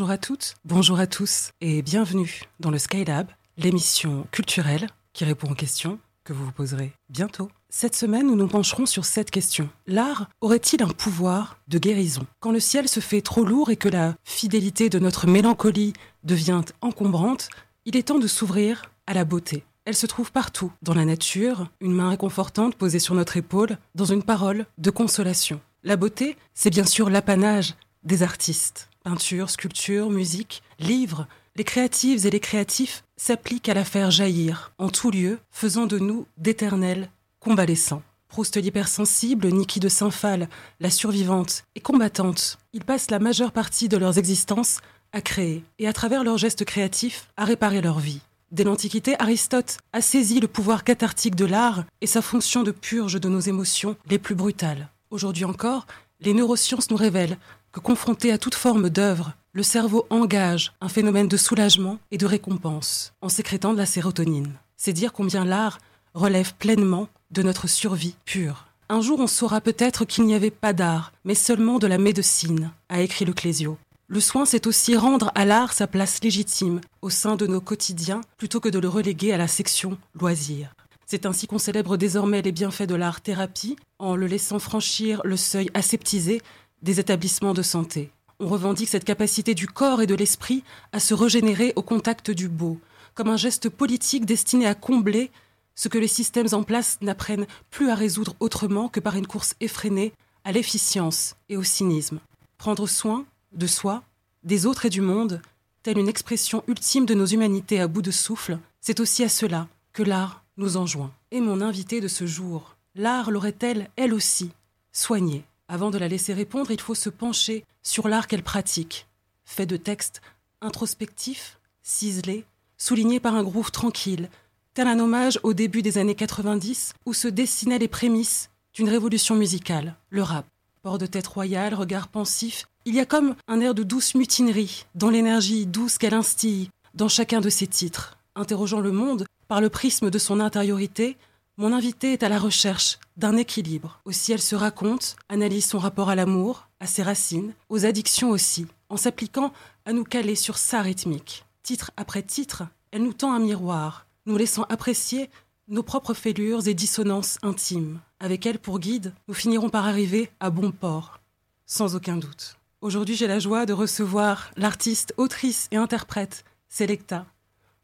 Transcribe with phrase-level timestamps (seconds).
[0.00, 3.28] Bonjour à toutes, bonjour à tous et bienvenue dans le Skylab,
[3.58, 7.50] l'émission culturelle qui répond aux questions que vous vous poserez bientôt.
[7.68, 9.68] Cette semaine, nous nous pencherons sur cette question.
[9.86, 12.22] L'art aurait-il un pouvoir de guérison?
[12.40, 15.92] Quand le ciel se fait trop lourd et que la fidélité de notre mélancolie
[16.24, 17.50] devient encombrante,
[17.84, 19.64] il est temps de s'ouvrir à la beauté.
[19.84, 24.06] Elle se trouve partout, dans la nature, une main réconfortante posée sur notre épaule, dans
[24.06, 25.60] une parole de consolation.
[25.82, 28.89] La beauté, c'est bien sûr l'apanage des artistes.
[29.02, 34.90] Peinture, sculpture, musique, livres, les créatives et les créatifs s'appliquent à la faire jaillir en
[34.90, 38.02] tout lieu, faisant de nous d'éternels convalescents.
[38.28, 43.96] Proust l'hypersensible, Niki de Saint-Phal, la survivante et combattante, ils passent la majeure partie de
[43.96, 44.80] leurs existences
[45.12, 48.20] à créer et à travers leurs gestes créatifs à réparer leur vie.
[48.52, 53.18] Dès l'Antiquité, Aristote a saisi le pouvoir cathartique de l'art et sa fonction de purge
[53.18, 54.90] de nos émotions les plus brutales.
[55.10, 55.86] Aujourd'hui encore,
[56.20, 57.38] les neurosciences nous révèlent
[57.72, 62.26] que confronté à toute forme d'œuvre, le cerveau engage un phénomène de soulagement et de
[62.26, 64.52] récompense en sécrétant de la sérotonine.
[64.76, 65.78] C'est dire combien l'art
[66.14, 68.66] relève pleinement de notre survie pure.
[68.88, 72.72] Un jour, on saura peut-être qu'il n'y avait pas d'art, mais seulement de la médecine,
[72.88, 73.78] a écrit le Clésio.
[74.08, 78.22] Le soin, c'est aussi rendre à l'art sa place légitime au sein de nos quotidiens,
[78.36, 80.74] plutôt que de le reléguer à la section loisirs.
[81.06, 85.70] C'est ainsi qu'on célèbre désormais les bienfaits de l'art-thérapie, en le laissant franchir le seuil
[85.74, 86.42] aseptisé
[86.82, 88.10] des établissements de santé.
[88.38, 92.48] On revendique cette capacité du corps et de l'esprit à se régénérer au contact du
[92.48, 92.80] beau,
[93.14, 95.30] comme un geste politique destiné à combler
[95.74, 99.54] ce que les systèmes en place n'apprennent plus à résoudre autrement que par une course
[99.60, 100.12] effrénée
[100.44, 102.20] à l'efficience et au cynisme.
[102.58, 104.02] Prendre soin de soi,
[104.42, 105.40] des autres et du monde,
[105.82, 109.68] telle une expression ultime de nos humanités à bout de souffle, c'est aussi à cela
[109.92, 111.12] que l'art nous enjoint.
[111.30, 114.50] Et mon invitée de ce jour, l'art l'aurait-elle, elle aussi,
[114.92, 115.44] soignée?
[115.72, 119.06] Avant de la laisser répondre, il faut se pencher sur l'art qu'elle pratique,
[119.44, 120.20] fait de textes
[120.60, 122.44] introspectifs, ciselés,
[122.76, 124.30] soulignés par un groove tranquille,
[124.74, 129.36] tel un hommage au début des années 90 où se dessinaient les prémices d'une révolution
[129.36, 130.44] musicale, le rap.
[130.82, 134.86] Port de tête royale, regard pensif, il y a comme un air de douce mutinerie
[134.96, 138.18] dans l'énergie douce qu'elle instille dans chacun de ses titres.
[138.34, 141.16] Interrogeant le monde par le prisme de son intériorité,
[141.60, 144.00] mon invité est à la recherche d'un équilibre.
[144.06, 148.66] Aussi elle se raconte, analyse son rapport à l'amour, à ses racines, aux addictions aussi,
[148.88, 149.52] en s'appliquant
[149.84, 151.44] à nous caler sur sa rythmique.
[151.62, 152.62] Titre après titre,
[152.92, 155.28] elle nous tend un miroir, nous laissant apprécier
[155.68, 158.00] nos propres fêlures et dissonances intimes.
[158.20, 161.20] Avec elle pour guide, nous finirons par arriver à bon port,
[161.66, 162.56] sans aucun doute.
[162.80, 167.26] Aujourd'hui, j'ai la joie de recevoir l'artiste, autrice et interprète Selecta.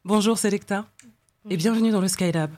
[0.03, 0.87] Bonjour Selecta
[1.47, 2.49] et bienvenue dans le Skylab.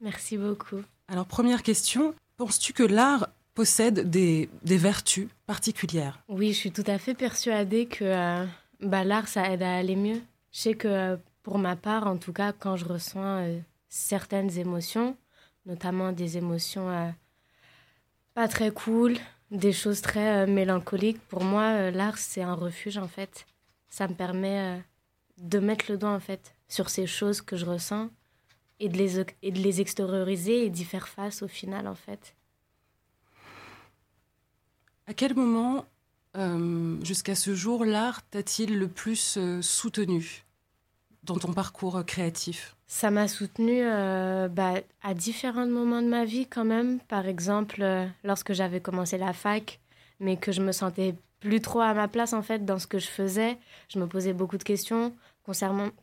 [0.00, 0.82] Merci beaucoup.
[1.08, 6.20] Alors, première question, penses-tu que l'art possède des, vertus particulières?
[6.28, 8.46] Oui, je suis tout à fait persuadée que euh,
[8.80, 10.20] bah, l'art, ça aide à aller mieux.
[10.52, 13.58] Je sais que euh, pour ma part, en tout cas, quand je ressens euh,
[13.88, 15.16] certaines émotions,
[15.66, 17.12] notamment des émotions
[18.38, 19.16] pas très cool,
[19.50, 21.20] des choses très euh, mélancoliques.
[21.28, 23.46] Pour moi, euh, l'art, c'est un refuge, en fait.
[23.88, 24.78] Ça me permet euh,
[25.38, 28.10] de mettre le doigt, en fait, sur ces choses que je ressens
[28.80, 32.34] et de les, et de les extérioriser et d'y faire face au final, en fait.
[35.06, 35.86] À quel moment,
[37.02, 40.44] jusqu'à ce jour, l'art t'a-t-il le plus soutenu
[41.24, 42.76] dans ton parcours créatif?
[42.86, 47.00] Ça m'a soutenu euh, bah, à différents moments de ma vie quand même.
[47.00, 49.78] Par exemple, euh, lorsque j'avais commencé la fac,
[50.20, 52.98] mais que je me sentais plus trop à ma place en fait dans ce que
[52.98, 53.58] je faisais.
[53.88, 55.14] Je me posais beaucoup de questions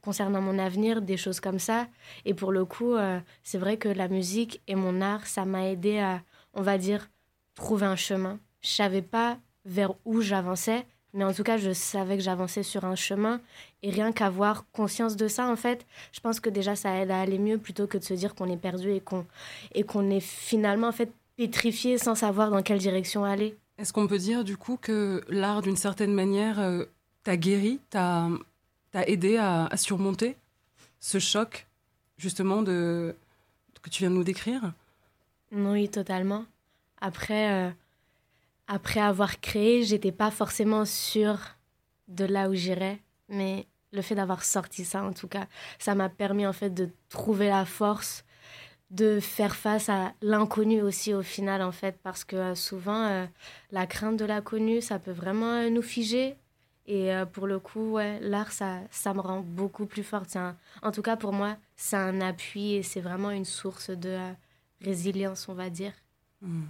[0.02, 1.88] concernant, mon avenir, des choses comme ça.
[2.26, 5.70] Et pour le coup, euh, c'est vrai que la musique et mon art, ça m'a
[5.70, 6.22] aidé à,
[6.54, 7.10] on va dire,
[7.54, 8.40] trouver un chemin.
[8.62, 12.86] Je savais pas vers où j'avançais, mais en tout cas, je savais que j'avançais sur
[12.86, 13.40] un chemin.
[13.84, 17.22] Et rien qu'avoir conscience de ça, en fait, je pense que déjà, ça aide à
[17.22, 19.26] aller mieux plutôt que de se dire qu'on est perdu et qu'on
[19.74, 23.56] et qu'on est finalement, en fait, pétrifié sans savoir dans quelle direction aller.
[23.78, 26.86] Est-ce qu'on peut dire, du coup, que l'art, d'une certaine manière, euh,
[27.24, 28.30] t'a guéri, t'a
[29.04, 30.38] aidé à, surmonter
[31.00, 31.68] ce choc,
[32.18, 33.16] justement, de,
[33.82, 34.74] que tu viens de nous décrire?
[35.52, 36.46] Oui, totalement.
[37.02, 37.52] Après...
[37.52, 37.72] Euh,
[38.68, 41.40] après avoir créé, j'étais pas forcément sûre
[42.08, 43.00] de là où j'irais,
[43.30, 45.48] mais le fait d'avoir sorti ça, en tout cas,
[45.80, 48.24] ça m'a permis en fait de trouver la force
[48.92, 53.26] de faire face à l'inconnu aussi au final en fait parce que euh, souvent euh,
[53.72, 56.36] la crainte de l'inconnu ça peut vraiment nous figer
[56.88, 60.38] et pour le coup ouais, l'art ça ça me rend beaucoup plus forte.
[60.82, 64.18] En tout cas pour moi c'est un appui et c'est vraiment une source de
[64.82, 65.94] résilience on va dire.
[66.42, 66.64] Mmh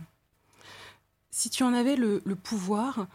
[1.36, 3.08] si tu en avais le, pouvoir,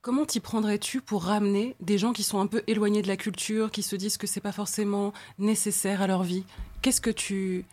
[0.00, 3.70] Comment t'y prendrais-tu pour ramener des gens qui sont un peu éloignés de la culture,
[3.70, 6.46] qui se disent que c'est pas forcément nécessaire à leur vie?
[6.80, 7.66] Qu'est-ce que tu,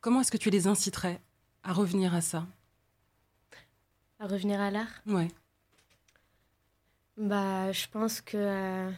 [0.00, 1.20] comment est-ce que tu les inciterais
[1.62, 2.46] à revenir à ça?
[4.18, 5.02] À revenir à l'art?
[5.06, 5.28] Ouais.
[7.16, 8.90] Bah, je pense que, euh,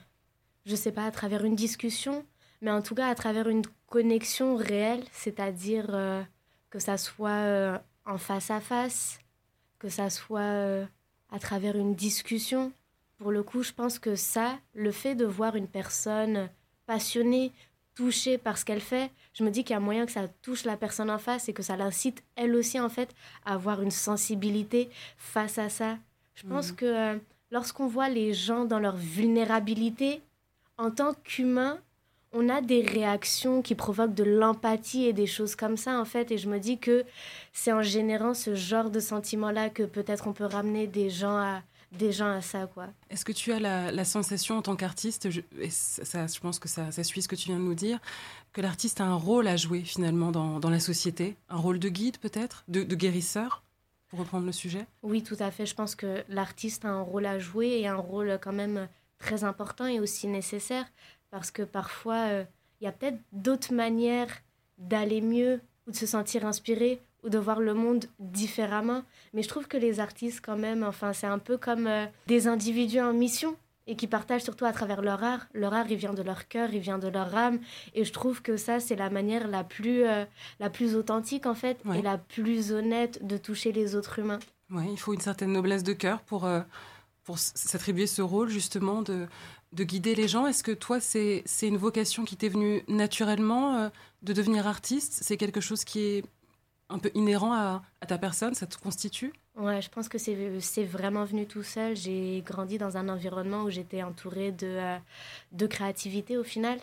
[0.65, 2.25] je sais pas, à travers une discussion,
[2.63, 6.23] mais en tout cas à travers une connexion réelle, c'est-à-dire euh,
[6.71, 9.19] que ça soit euh, en face à face,
[9.79, 10.89] que ça soit
[11.31, 12.73] à travers une discussion.
[13.19, 16.49] Pour le coup, je pense que ça, le fait de voir une personne
[16.87, 17.53] passionnée,
[17.95, 20.65] touchée par ce qu'elle fait, je me dis qu'il y a moyen que ça touche
[20.65, 23.15] la personne en face et que ça l'incite elle aussi en fait
[23.45, 25.99] à avoir une sensibilité face à ça.
[26.35, 26.77] Je pense Mhm.
[26.77, 27.19] que euh,
[27.51, 30.21] lorsqu'on voit les gens dans leur vulnérabilité,
[30.79, 31.79] en tant qu'humain,
[32.33, 36.31] on a des réactions qui provoquent de l'empathie et des choses comme ça en fait.
[36.31, 37.05] Et je me dis que
[37.53, 41.37] c'est en générant ce genre de sentiment là que peut-être on peut ramener des gens
[41.37, 41.63] à
[41.93, 42.89] des gens à ça quoi.
[43.09, 46.69] Est-ce que tu as la, sensation en tant qu'artiste, je, et ça, je pense que
[46.69, 48.01] ça, suit ce que tu viens de nous dire,
[48.53, 51.37] que l'artiste a un rôle à jouer finalement dans, la société?
[51.49, 52.65] Un rôle de guide peut-être?
[52.69, 53.63] De guérisseur?
[54.09, 55.67] Pour reprendre le sujet Oui, tout à fait.
[55.67, 58.89] Je pense que l'artiste a un rôle à jouer et un rôle quand même
[59.19, 60.87] très important et aussi nécessaire
[61.31, 62.45] parce que parfois, euh,
[62.81, 64.43] il y a peut-être d'autres manières
[64.79, 69.03] d'aller mieux ou de se sentir inspiré ou de voir le monde différemment.
[69.35, 72.47] Mais je trouve que les artistes, quand même, enfin, c'est un peu comme euh, des
[72.47, 75.47] individus en mission et qui partagent surtout à travers leur art.
[75.55, 77.61] Leur art, il vient de leur cœur, il vient de leur âme.
[77.95, 80.25] Et je trouve que ça, c'est la manière la plus, euh,
[80.59, 81.99] la plus authentique, en fait, Ouais.
[82.01, 84.41] et la plus honnête de toucher les autres humains.
[84.71, 86.61] Oui, il faut une certaine noblesse de cœur pour, euh,
[87.23, 89.27] pour s'attribuer ce rôle justement de,
[89.73, 90.47] de guider les gens.
[90.47, 93.89] Est-ce que toi, c'est c'est une vocation qui t'est venue naturellement euh,
[94.23, 95.19] de devenir artiste?
[95.23, 96.25] C'est quelque chose qui est
[96.89, 98.55] un peu inhérent à, à ta personne?
[98.55, 99.33] Ça te constitue?
[99.57, 101.97] Ouais, je pense que c'est vraiment venu tout seul.
[101.97, 104.99] J'ai grandi dans un environnement où j'étais entourée de, euh,
[105.53, 106.79] de créativité au final.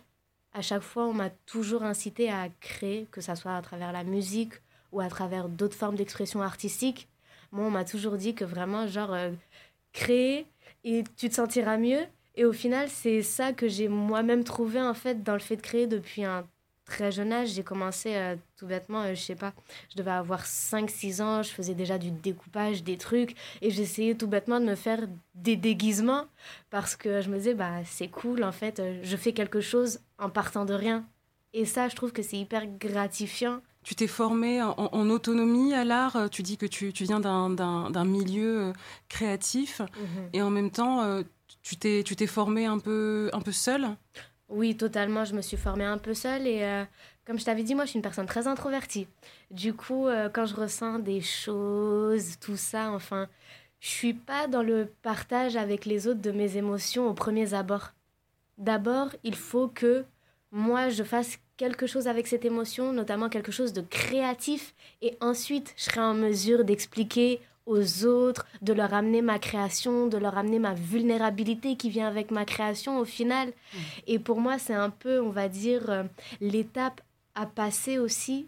[0.54, 4.04] À chaque fois, on m'a toujours incité à créer, que ça soit à travers la
[4.04, 4.54] musique
[4.92, 7.10] ou à travers d'autres formes d'expression artistique.
[7.52, 9.32] Moi, on m'a toujours dit que vraiment, genre, euh,
[9.94, 10.48] créer
[10.84, 12.02] et tu te sentiras mieux.
[12.36, 15.62] Et au final, c'est ça que j'ai moi-même trouvé en fait dans le fait de
[15.62, 16.46] créer depuis un
[16.86, 17.50] très jeune âge.
[17.50, 19.54] J'ai commencé euh, tout bêtement, euh, je sais pas,
[19.92, 24.28] je devais avoir 5-6 ans, je faisais déjà du découpage, des trucs, et j'essayais tout
[24.28, 25.00] bêtement de me faire
[25.36, 26.26] des déguisements
[26.70, 30.00] parce que je me disais, bah c'est cool en fait, euh, je fais quelque chose
[30.20, 31.06] en partant de rien.
[31.54, 33.62] Et ça, je trouve que c'est hyper gratifiant.
[33.84, 37.20] Tu t'es formé en, en autonomie à l'art euh, Tu dis que tu, tu viens
[37.20, 38.74] d'un- milieu
[39.10, 39.82] créatif
[40.34, 41.22] et en même temps,
[41.62, 43.88] tu t'es tu t'es formé un peu, un peu seul
[44.54, 45.26] Oui, totalement.
[45.26, 46.84] Je me suis formée un peu seule et euh,
[47.26, 49.08] comme je t'avais dit, moi, je suis une personne très introvertie.
[49.50, 53.28] Du coup, euh, quand je ressens des choses, tout ça, enfin,
[53.80, 57.94] je suis pas dans le partage avec les autres de mes émotions au premier abord.
[58.60, 60.06] D'abord, il faut que
[60.52, 65.74] moi, je fasse quelque chose avec cette émotion, notamment quelque chose de créatif, et ensuite,
[65.78, 70.60] je serai en mesure d'expliquer aux autres, de leur amener ma création, de leur amener
[70.60, 73.54] ma vulnérabilité qui vient avec ma création au final.
[74.08, 76.04] Et pour moi, c'est un peu, on va dire, euh,
[76.42, 77.02] l'étape
[77.36, 78.48] à passer aussi.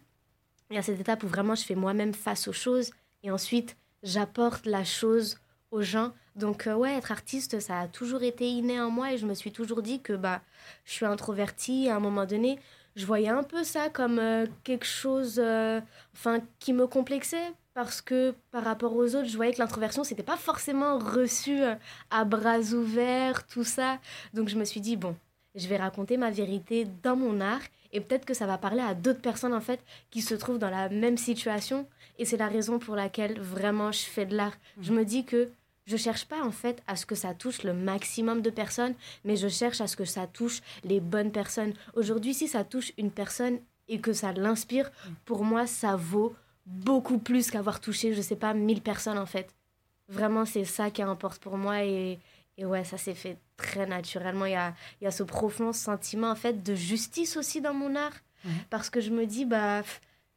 [0.69, 2.91] Il y a cette étape où vraiment je fais moi-même face aux choses
[3.23, 5.37] et ensuite j'apporte la chose
[5.71, 6.11] aux gens.
[6.35, 9.33] Donc euh, ouais, être artiste, ça a toujours été inné en moi et je me
[9.33, 10.41] suis toujours dit que bah
[10.83, 12.59] je suis introvertie à un moment donné,
[12.95, 15.81] je voyais un peu ça comme euh, quelque chose euh,
[16.13, 20.23] enfin qui me complexait parce que par rapport aux autres, je voyais que l'introversion c'était
[20.23, 21.75] pas forcément reçu euh,
[22.09, 23.99] à bras ouverts, tout ça.
[24.33, 25.15] Donc je me suis dit bon,
[25.55, 27.61] je vais raconter ma vérité dans mon art
[27.91, 30.69] et peut-être que ça va parler à d'autres personnes en fait qui se trouvent dans
[30.69, 31.87] la même situation
[32.17, 34.55] et c'est la raison pour laquelle vraiment je fais de l'art.
[34.79, 35.49] Je me dis que
[35.85, 39.35] je cherche pas en fait à ce que ça touche le maximum de personnes, mais
[39.35, 41.73] je cherche à ce que ça touche les bonnes personnes.
[41.93, 44.91] Aujourd'hui, si ça touche une personne et que ça l'inspire,
[45.25, 49.53] pour moi, ça vaut beaucoup plus qu'avoir touché, je sais pas, 1000 personnes en fait.
[50.09, 52.19] Vraiment, c'est ça qui importe pour moi et,
[52.57, 54.45] et ouais, ça s'est fait très naturellement.
[54.45, 57.73] Il y a, il y a ce profond sentiment en fait de justice aussi dans
[57.73, 58.13] mon art
[58.69, 59.81] parce que je me dis, bah,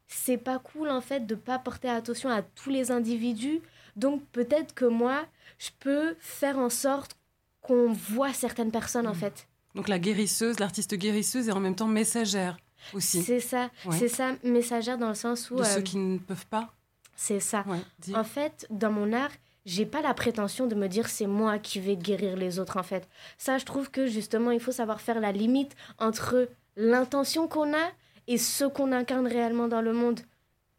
[0.07, 3.61] c'est pas cool en fait de pas porter attention à tous les individus.
[3.99, 5.27] Donc peut-être que moi,
[5.59, 7.17] je peux faire en sorte
[7.61, 9.17] qu'on voit certaines personnes en Mhm.
[9.19, 9.47] fait.
[9.75, 12.57] Donc la guérisseuse, l'artiste guérisseuse et en même temps messagère
[12.95, 13.97] aussi C'est ça, Ouais.
[13.99, 16.73] c'est ça, messagère dans le sens où de euh, ceux qui ne peuvent pas.
[17.17, 17.65] c'est ça.
[17.67, 18.15] Ouais.
[18.15, 19.31] En fait, dans mon art,
[19.67, 22.83] j'ai pas la prétention de me dire c'est moi qui vais guérir les autres en
[22.83, 23.07] fait.
[23.37, 27.91] Ça, je trouve que justement, il faut savoir faire la limite entre l'intention qu'on a
[28.29, 30.21] et ce qu'on incarne réellement dans le monde.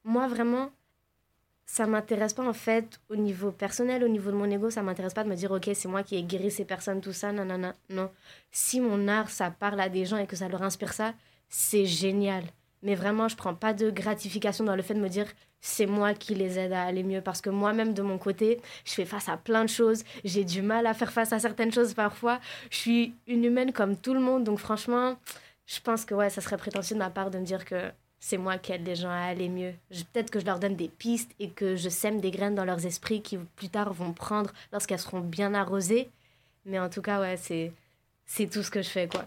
[0.06, 0.72] Moi, vraiment,
[1.72, 5.14] ça m'intéresse pas en fait au niveau personnel, au niveau de mon ego, ça m'intéresse
[5.14, 7.46] pas de me dire ok c'est moi qui ai guéri ces personnes, tout ça, non,
[7.46, 8.10] non, non, non.
[8.52, 11.14] Si mon art ça parle à des gens et que ça leur inspire ça,
[11.48, 12.44] c'est génial.
[12.82, 15.28] Mais vraiment je prends pas de gratification dans le fait de me dire
[15.62, 18.94] c'est moi qui les aide à aller mieux parce que moi-même de mon côté je
[18.94, 21.94] fais face à plein de choses, j'ai du mal à faire face à certaines choses
[21.94, 22.40] parfois.
[22.72, 25.18] Je suis une humaine comme tout le monde donc franchement
[25.68, 28.38] je pense que ouais ça serait prétentieux de ma part de me dire que c'est
[28.38, 29.74] moi qui aide les gens à aller mieux.
[30.12, 32.86] Peut-être que je leur donne des pistes et que je sème des graines dans leurs
[32.86, 36.10] esprits qui plus tard vont prendre lorsqu'elles seront bien arrosées.
[36.66, 37.72] Mais en tout cas, ouais, c'est,
[38.26, 39.26] c'est tout ce que je fais, quoi.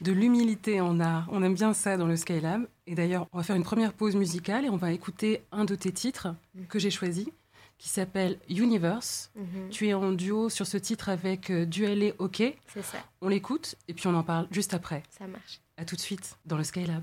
[0.00, 2.66] De l'humilité en art, on aime bien ça dans le Skylab.
[2.86, 5.74] Et d'ailleurs, on va faire une première pause musicale et on va écouter un de
[5.74, 6.28] tes titres
[6.68, 7.30] que j'ai choisi,
[7.76, 9.30] qui s'appelle Universe.
[9.36, 9.68] Mm-hmm.
[9.70, 12.42] Tu es en duo sur ce titre avec euh, Duel OK.
[12.68, 12.98] C'est ça.
[13.20, 15.02] On l'écoute et puis on en parle juste après.
[15.10, 15.60] Ça marche.
[15.76, 17.02] À tout de suite dans le Skylab.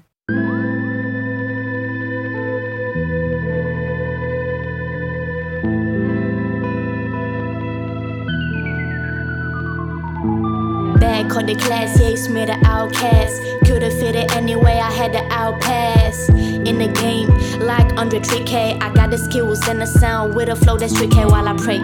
[11.29, 13.41] Called the class, yeah, Smith the outcast.
[13.65, 16.29] Could've fit it anyway, I had to outpass.
[16.67, 17.29] In the game,
[17.59, 21.23] like Andre Trick I got the skills and the sound with a flow that's tricky
[21.25, 21.79] while I pray.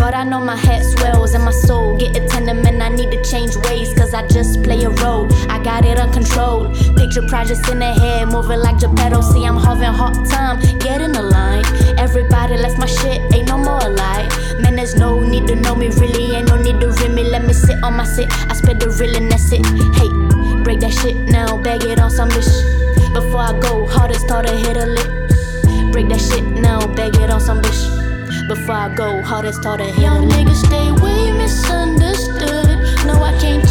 [0.00, 2.80] God, I know my head swells and my soul get a tenement.
[2.80, 5.28] I need to change ways, cause I just play a role.
[5.50, 6.74] I got it uncontrolled.
[7.10, 9.20] Picture projects in the head, moving like Geppetto.
[9.20, 11.64] See, I'm having hard time, get in the line.
[11.98, 14.30] Everybody left my shit, ain't no more alive.
[14.60, 17.24] Man, there's no need to know me, really ain't no need to read me.
[17.24, 19.66] Let me sit on my sit, I spit the real and that's it.
[19.98, 22.46] Hey, break that shit now, bag it on some bitch.
[23.12, 25.90] Before I go, hardest thought to hit a lick.
[25.90, 28.46] Break that shit now, bag it on some bitch.
[28.46, 32.78] Before I go, hardest thought to hit Young niggas stay way misunderstood.
[33.04, 33.66] No, I can't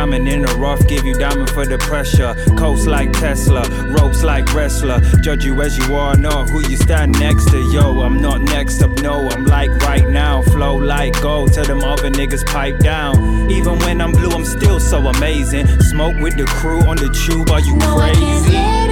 [0.00, 2.34] Diamond in the rough, give you diamond for the pressure.
[2.56, 4.98] Coast like Tesla, ropes like wrestler.
[5.20, 7.58] Judge you as you are, know who you stand next to.
[7.70, 10.40] Yo, I'm not next up, no, I'm like right now.
[10.40, 13.50] Flow like gold, tell them other niggas pipe down.
[13.50, 15.66] Even when I'm blue, I'm still so amazing.
[15.82, 18.89] Smoke with the crew on the tube, are you no, crazy?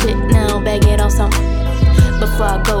[0.00, 1.30] Shit now, bag it on some.
[2.20, 2.77] Before I go,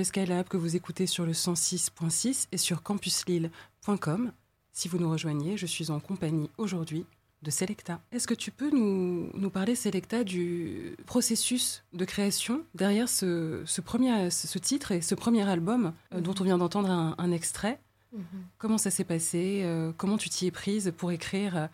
[0.00, 4.32] le Skylab que vous écoutez sur le 106.6 et sur campuslille.com.
[4.72, 7.04] Si vous nous rejoignez, je suis en compagnie aujourd'hui
[7.42, 8.00] de Selecta.
[8.10, 13.82] Est-ce que tu peux nous, nous, parler, Selecta, du processus de création derrière ce, ce
[13.82, 17.78] premier, ce titre et ce premier album euh, dont on vient d'entendre un, extrait?
[18.14, 18.24] Mhm.
[18.56, 21.66] Comment ça s'est passé euh, Comment tu t'y es prise pour écrire euh,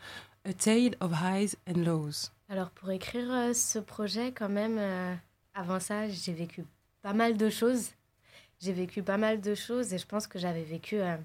[0.44, 2.32] A Tale of Highs and Lows?
[2.48, 4.80] Alors, pour écrire ce projet, quand même,
[5.54, 6.64] avant ça, j'ai vécu
[7.02, 7.90] pas mal de choses.
[8.60, 11.16] J'ai vécu pas mal de choses et je pense que j'avais vécu euh,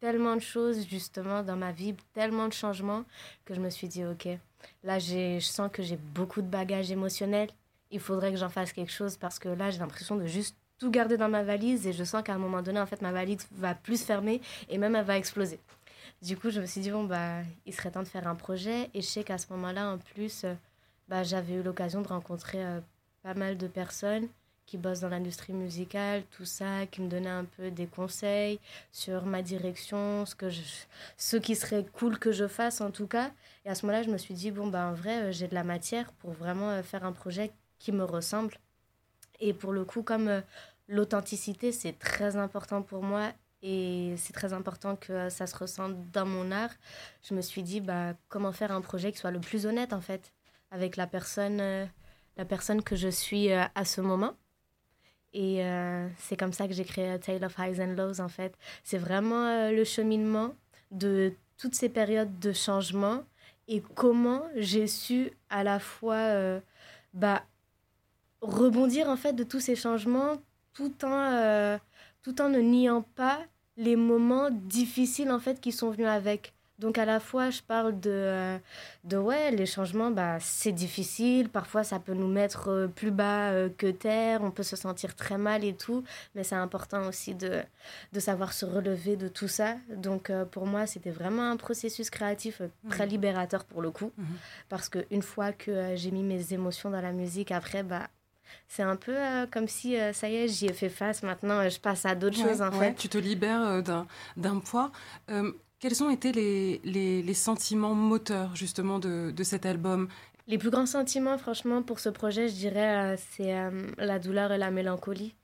[0.00, 3.04] tellement de choses justement dans ma vie, tellement de changements
[3.44, 4.28] que je me suis dit, ok,
[4.84, 7.50] là je sens que j'ai beaucoup de bagages émotionnels.
[7.90, 10.90] Il faudrait que j'en fasse quelque chose parce que là j'ai l'impression de juste tout
[10.90, 13.46] garder dans ma valise et je sens qu'à un moment donné, en fait, ma valise
[13.52, 15.58] va plus fermer et même elle va exploser.
[16.22, 18.90] Du coup, je me suis dit, bon, bah, il serait temps de faire un projet.
[18.94, 20.54] Et je sais qu'à ce moment-là, en plus, euh,
[21.08, 22.80] bah, j'avais eu l'occasion de rencontrer euh,
[23.22, 24.28] pas mal de personnes
[24.66, 28.58] qui bossent dans l'industrie musicale, tout ça, qui me donnaient un peu des conseils
[28.90, 30.60] sur ma direction, ce, que je,
[31.16, 33.30] ce qui serait cool que je fasse en tout cas.
[33.64, 35.54] Et à ce moment-là, je me suis dit, bon, bah, en vrai, euh, j'ai de
[35.54, 38.58] la matière pour vraiment euh, faire un projet qui me ressemble.
[39.38, 40.40] Et pour le coup, comme euh,
[40.88, 43.32] l'authenticité, c'est très important pour moi
[43.62, 46.74] et c'est très important que ça se ressente dans mon art,
[47.22, 50.00] je me suis dit, bah, comment faire un projet qui soit le plus honnête en
[50.00, 50.32] fait
[50.70, 51.58] avec la personne,
[52.36, 54.34] la personne que je suis à ce moment.
[55.32, 58.56] Et euh, c'est comme ça que j'ai créé Tale of Highs and Lows, en fait.
[58.84, 60.54] C'est vraiment euh, le cheminement
[60.90, 63.22] de toutes ces périodes de changement
[63.68, 66.60] et comment j'ai su à la fois euh,
[67.12, 67.44] bah,
[68.40, 70.36] rebondir, en fait, de tous ces changements
[70.72, 71.78] tout en,
[72.22, 73.38] tout en ne niant pas
[73.76, 76.55] les moments difficiles, en fait, qui sont venus avec.
[76.78, 78.58] Donc à la fois, je parle de, euh,
[79.04, 81.48] de ouais, les changements, bah, c'est difficile.
[81.48, 84.42] Parfois, ça peut nous mettre euh, plus bas euh, que terre.
[84.42, 86.04] On peut se sentir très mal et tout.
[86.34, 87.62] Mais c'est important aussi de,
[88.12, 89.76] de savoir se relever de tout ça.
[89.88, 93.10] Donc pour moi, c'était vraiment un processus créatif très mmh.
[93.10, 94.12] libérateur pour le coup.
[94.16, 94.24] Mmh.
[94.68, 98.08] Parce qu'une fois que j'ai mis mes émotions dans la musique, après, bah,
[98.68, 99.16] c'est un peu
[99.50, 101.22] comme si, ça y est, j'y ai fait face.
[101.22, 102.94] Maintenant, je passe à d'autres choses, en fait.
[102.94, 103.82] Tu te libères
[104.36, 104.92] d'un poids.
[105.78, 106.80] Quels ont été les,
[107.22, 110.08] les, sentiments moteurs justement de, de, cet album?
[110.46, 114.52] Les plus grands sentiments, franchement, pour ce projet, je dirais, euh, c'est euh, la douleur
[114.52, 115.34] et la mélancolie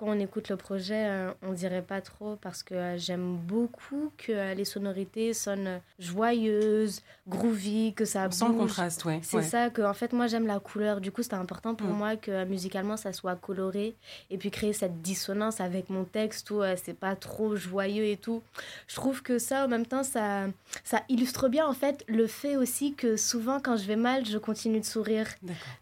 [0.00, 4.10] quand on écoute le projet, euh, on dirait pas trop parce que euh, j'aime beaucoup
[4.16, 9.20] que euh, les sonorités sonnent joyeuses, groovy, que ça Sans contraste, ouais.
[9.22, 11.02] C'est ça que, en fait, moi j'aime la couleur.
[11.02, 11.98] Du coup, c'était important pour mm.
[11.98, 13.94] moi que musicalement ça soit coloré
[14.30, 18.42] et puis créer cette dissonance avec mon texte où c'est pas trop joyeux et tout.
[18.86, 20.46] Je trouve que ça, en même temps, ça,
[20.82, 24.38] ça illustre bien en fait le fait aussi que souvent quand je vais mal, je
[24.38, 25.26] continue de sourire.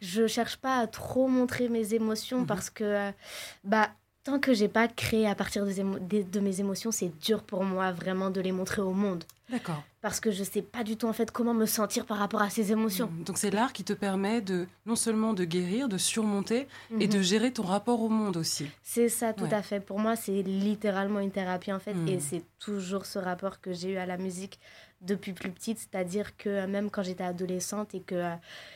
[0.01, 2.47] Je cherche pas à trop montrer mes émotions mm-hmm.
[2.47, 3.13] parce que,
[3.63, 3.91] bah,
[4.29, 7.93] tant que j'ai pas créé à partir de, de, mes émotions, c'est dur pour moi
[7.93, 9.25] vraiment de les montrer au monde.
[9.49, 9.83] D'accord.
[10.03, 12.51] Parce que je sais pas du tout en fait comment me sentir par rapport à
[12.51, 13.07] ces émotions.
[13.07, 13.25] Mmh.
[13.25, 16.69] Donc c'est l'art qui te permet de non seulement de guérir, de surmonter
[17.01, 17.23] et de mmh.
[17.23, 18.67] gérer ton rapport au monde aussi.
[18.83, 19.81] C'est ça tout à fait.
[19.81, 22.21] Pour moi, c'est littéralement une thérapie en fait et mmh.
[22.21, 24.61] c'est toujours ce rapport que j'ai eu à la musique
[25.01, 28.35] depuis plus petite, c'est-à-dire que euh, même quand j'étais adolescente et que euh,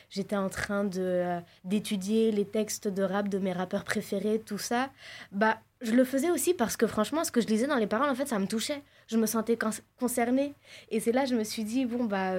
[0.09, 4.57] j'étais en train de euh, d'étudier les textes de rap de mes rappeurs préférés, tout
[4.57, 4.89] ça,
[5.31, 8.09] bah je le faisais aussi parce que franchement, ce que je lisais dans les paroles,
[8.09, 8.81] en fait, ça me touchait.
[9.07, 9.57] Je me sentais
[9.99, 10.53] concernée.
[10.89, 12.35] Et c'est là que je me suis dit, bon, bah,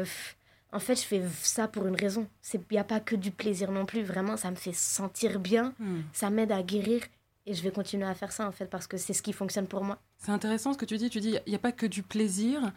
[0.73, 2.27] en fait, je fais ça pour une raison.
[2.55, 4.03] Il n'y a pas que du plaisir non plus.
[4.03, 5.75] Vraiment, ça me fait sentir bien.
[5.79, 6.01] Hmm.
[6.14, 7.03] Ça m'aide à guérir.
[7.46, 9.66] Et je vais continuer à faire ça, en fait, parce que c'est ce qui fonctionne
[9.66, 9.98] pour moi.
[10.18, 11.11] C'est intéressant ce que tu dis.
[11.11, 12.72] Tu dis, il n'y a pas que du plaisir.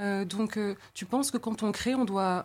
[0.00, 2.44] Euh, donc, euh, tu penses que quand on crée, on doit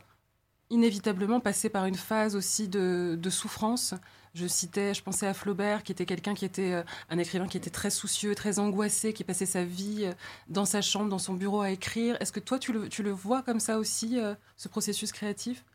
[0.70, 3.96] inévitablement passer par une phase aussi de, de, souffrance?
[4.36, 7.58] Je citais, je pensais à Flaubert, qui était quelqu'un qui était euh, un écrivain qui
[7.58, 10.08] était très soucieux, très angoissé, qui passait sa vie
[10.50, 12.18] dans sa chambre, dans son bureau à écrire.
[12.20, 14.20] Est-ce que toi, tu le, tu le, vois comme ça aussi,
[14.58, 15.66] ce processus créatif?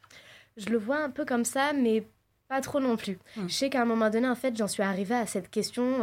[0.56, 2.08] Je le vois un peu comme ça, mais
[2.48, 3.18] pas trop non plus.
[3.36, 3.48] Hmm.
[3.48, 6.02] Je sais qu'à un moment donné, en fait, j'en suis arrivée à cette question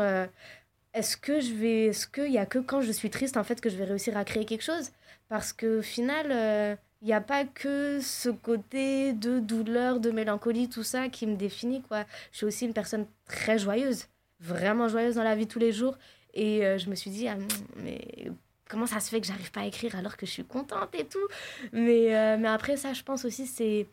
[0.96, 3.60] est-ce que je vais est-ce qu'il y a que quand je suis triste en fait
[3.60, 4.92] que je vais réussir à créer quelque chose?
[5.28, 10.10] Parce que au final euh, il n'y a pas que ce côté de douleur de
[10.10, 14.08] mélancolie tout ça qui me définit quoi je suis aussi une personne très joyeuse
[14.40, 15.98] vraiment joyeuse dans la vie tous les jours
[16.34, 17.36] et euh, je me suis dit ah,
[17.84, 18.32] mais
[18.70, 21.06] comment ça se fait que j'arrive pas à écrire alors que je suis contente et
[21.06, 21.28] tout?
[21.74, 23.88] Mais euh, mais après ça je pense aussi c'est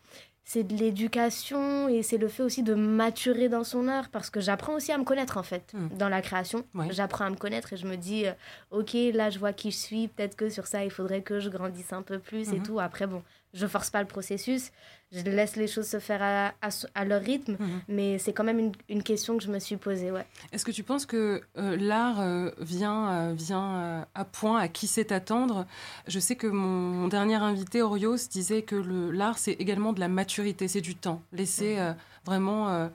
[0.45, 4.41] c'est de l'éducation et c'est le fait aussi de maturer dans son art parce que
[4.41, 5.97] j'apprends aussi à me connaître en fait hmm.
[5.97, 6.65] dans la création.
[6.89, 8.33] J'apprends à me connaître et je me dis, euh,
[8.71, 11.49] ok, là je vois qui je suis, peut-être que sur ça il faudrait que je
[11.49, 12.63] grandisse un peu plus et mhm.
[12.63, 12.79] tout.
[12.79, 14.71] Après, bon, je force pas le processus,
[15.13, 16.53] je laisse les choses se faire à,
[16.95, 17.81] à, leur rythme, mhm.
[17.87, 20.11] mais c'est quand même une, une, question que je me suis posée.
[20.11, 20.25] Ouais.
[20.51, 24.87] Est-ce que tu penses que euh, l'art euh, vient, euh, vient à point, à qui
[24.87, 25.65] sait attendre?
[26.07, 30.67] Je sais que mon, dernier invité, Orios, disait que l'art, c'est également de la maturité,
[30.67, 31.21] c'est du temps.
[31.31, 31.95] Laisser mhm.
[32.25, 32.89] vraiment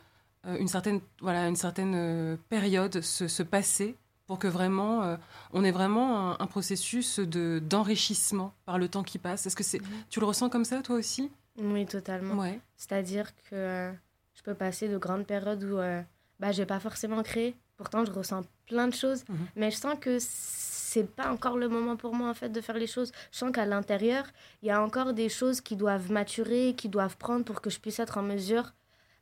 [0.44, 3.96] une certaine, voilà, une certaine période se, se passer
[4.28, 5.16] pour que vraiment euh,
[5.52, 9.46] on ait vraiment un, processus de d'enrichissement par le temps qui passe.
[9.46, 9.88] Est-ce que c'est mhm.
[10.10, 11.32] tu le ressens comme ça toi aussi?
[11.58, 12.34] Oui, totalement.
[12.34, 12.60] Ouais.
[12.76, 13.92] C'est-à-dire que euh,
[14.34, 16.02] je peux passer de grandes périodes où euh,
[16.38, 19.36] bah j'ai pas forcément créé, pourtant je ressens plein de choses, mhm.
[19.56, 22.78] mais je sens que c'est pas encore le moment pour moi en fait de faire
[22.78, 23.12] les choses.
[23.32, 24.24] Je sens qu'à l'intérieur,
[24.62, 27.78] il y a encore des choses qui doivent maturer, qui doivent prendre pour que je
[27.78, 28.74] puisse être en mesure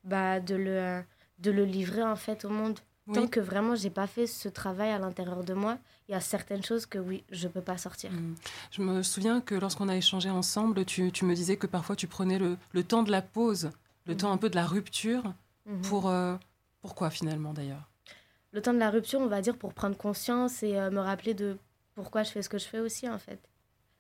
[0.05, 1.03] bah, de le
[1.39, 2.79] de le livrer en fait au monde.
[3.15, 6.21] Tant que vraiment j'ai pas fait ce travail à l'intérieur de moi, il y a
[6.21, 8.11] certaines choses que oui, je peux pas sortir.
[8.11, 8.35] Mm.
[8.73, 12.07] Je me souviens que lorsqu'on a échangé ensemble, tu, tu, me disais que parfois tu
[12.07, 13.71] prenais le, le temps de la pause,
[14.07, 14.17] le mm.
[14.17, 15.23] temps un peu de la rupture
[15.69, 15.83] mm-hmm.
[15.83, 16.35] pour, euh,
[16.81, 17.89] Pourquoi finalement d'ailleurs?
[18.53, 21.35] Le temps de la rupture, on va dire, pour prendre conscience et euh, me rappeler
[21.35, 21.59] de
[21.95, 23.41] pourquoi je fais ce que je fais aussi, en fait.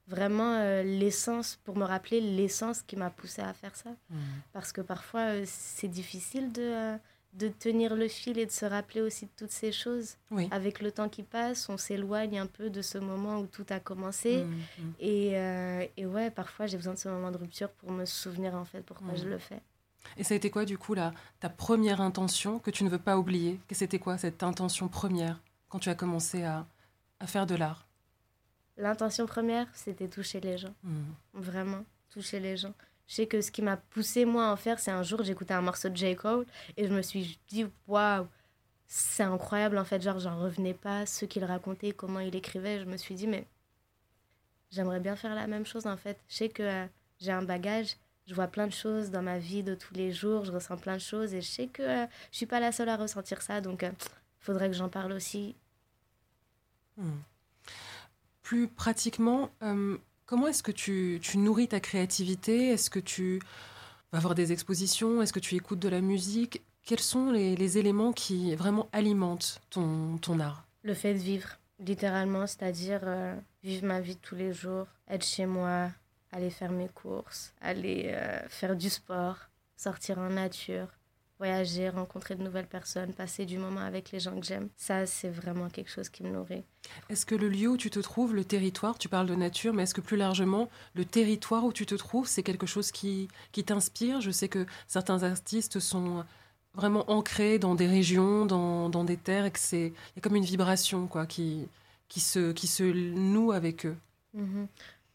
[0.09, 3.90] Vraiment euh, l'essence, pour me rappeler l'essence qui m'a poussé à faire ça.
[4.11, 4.19] Hmm.
[4.53, 6.97] Parce que parfois, c'est difficile de,
[7.37, 10.16] de tenir le fil et de se rappeler aussi de toutes ces choses.
[10.31, 10.49] Oui.
[10.51, 13.79] Avec le temps qui passe, on s'éloigne un peu de ce moment où tout a
[13.81, 14.44] commencé.
[14.44, 14.92] Hmm, hmm.
[15.01, 18.55] Et, euh, et ouais, parfois, j'ai besoin de ce moment de rupture pour me souvenir,
[18.55, 19.18] en fait, pourquoi Mhm.
[19.18, 19.61] je le fais.
[20.16, 22.99] Et ça a été quoi du coup là, ta première intention que tu ne veux
[22.99, 23.61] pas oublier?
[23.68, 26.64] Que C'était quoi cette intention première quand tu as commencé à,
[27.20, 27.87] à faire de l'art?
[28.79, 30.75] L'intention première, c'était toucher les gens.
[31.35, 32.72] Vraiment, toucher les gens.
[33.07, 35.55] Je sais que ce qui m'a poussé moi à en faire, c'est un jour j'écoutais
[35.55, 36.16] un morceau de J.
[36.16, 38.27] Cole et je me suis dit waouh,
[38.87, 40.03] c'est incroyable en fait.
[40.03, 42.81] Genre, j'en revenais pas, ce qu'il racontait, comment il écrivait.
[42.81, 43.47] Je me suis dit, mais
[44.71, 46.19] j'aimerais bien faire la même chose en fait.
[46.29, 46.87] Je sais que euh,
[47.21, 50.45] j'ai un bagage, je vois plein de choses dans ma vie de tous les jours,
[50.45, 52.88] je ressens plein de choses et je sais que euh, je suis pas la seule
[52.88, 53.95] à ressentir ça donc il
[54.40, 55.55] faudrait que j'en parle aussi.
[56.97, 57.19] Hmm.
[58.42, 62.71] Plus pratiquement, euh, comment est-ce que tu, tu nourris ta créativité?
[62.71, 63.41] Est-ce que tu
[64.12, 65.23] vas voir des expositions?
[65.23, 66.62] Est-ce que tu écoutes de la musique?
[66.85, 70.65] Quels sont les, les éléments qui vraiment alimentent ton, ton art?
[70.83, 71.49] Le fait de vivre,
[71.81, 73.35] littéralement, c'est-à-dire euh,
[73.65, 75.91] vivre ma vie tous les jours, être chez moi,
[76.31, 79.37] aller faire mes courses, aller euh, faire du sport,
[79.77, 80.89] sortir en nature,
[81.38, 84.68] voyager, rencontrer de nouvelles personnes, passer du moment avec les gens que j'aime.
[84.77, 86.64] Ça, c'est vraiment quelque chose qui me nourrit.
[87.11, 89.83] Est-ce que le lieu où tu te trouves, le territoire, tu parles de nature, mais
[89.83, 93.64] est-ce que plus largement, le territoire où tu te trouves, c'est quelque chose qui, qui
[93.64, 94.20] t'inspire?
[94.20, 96.25] Je sais que certains artistes sont
[96.75, 100.20] vraiment ancrés dans des régions, dans, dans des terres, et que c'est il y a
[100.20, 101.68] comme une vibration quoi, qui,
[102.09, 103.96] qui, se, qui se noue avec eux.
[104.35, 104.68] Mhm.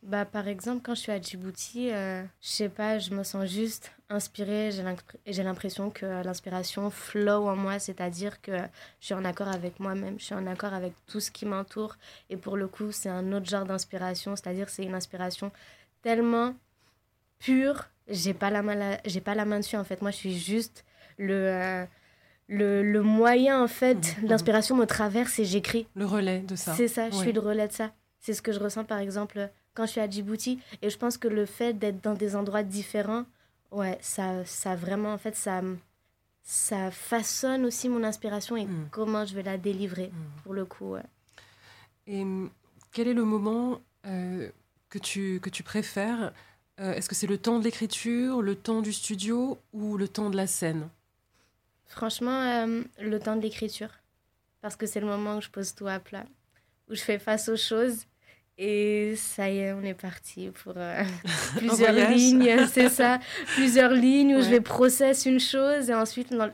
[0.04, 3.46] Bah, par exemple, quand je suis à Djibouti, euh, je sais pas, je me sens
[3.48, 4.72] juste inspirée.
[4.72, 8.58] J'ai l'imp- j'ai l'impression que l'inspiration flow en moi, c'est-à-dire que
[9.00, 11.98] je suis en accord avec moi-même, je suis en accord avec tout ce qui m'entoure.
[12.32, 15.52] Et pour le coup, c'est un autre genre d'inspiration, c'est-à-dire c'est une inspiration
[16.02, 16.56] tellement
[17.40, 20.02] pure, j'ai pas la main, j'ai pas la main dessus en fait.
[20.02, 20.84] Moi, je suis juste
[21.20, 21.86] le euh,
[22.48, 23.96] le, le moyen en fait.
[24.18, 24.30] Mhm, mhm.
[24.30, 25.88] L'inspiration me traverse et j'écris.
[25.96, 26.74] Le relais de ça.
[26.76, 27.92] C'est ça, je suis le relais de ça.
[28.20, 30.60] C'est ce que je ressens par exemple quand je suis à Djibouti.
[30.82, 33.26] Et je pense que le fait d'être dans des endroits différents,
[33.72, 35.62] ouais, ça, ça vraiment, en fait, ça,
[36.44, 38.88] ça façonne aussi mon inspiration et Mm.
[38.92, 40.42] comment je vais la délivrer, Mm.
[40.44, 40.92] pour le coup.
[40.94, 41.04] ouais.
[42.08, 42.50] Et hum,
[42.92, 44.50] quel est le moment euh,
[44.90, 46.34] que, tu, que tu préfères
[46.80, 50.30] Euh, Est-ce que c'est le temps de l'écriture, le temps du studio ou le temps
[50.32, 50.90] de la scène?
[51.86, 53.90] Franchement, euh, le temps de l'écriture.
[54.62, 56.26] Parce que c'est le moment où je pose tout à plat,
[56.90, 58.06] où je fais face aux choses.
[58.64, 61.04] Et ça y est, on est parti pour euh,
[61.58, 63.20] plusieurs lignes, c'est ça.
[63.56, 66.54] Plusieurs lignes où je vais process une chose et ensuite, non,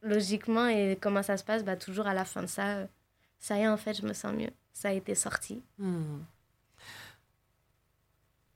[0.00, 2.86] logiquement, et comment ça se passe, bah, toujours à la fin de ça, euh,
[3.40, 4.50] ça y est, en fait, je me sens mieux.
[4.72, 5.60] Ça a été sorti.
[5.78, 6.20] Hmm.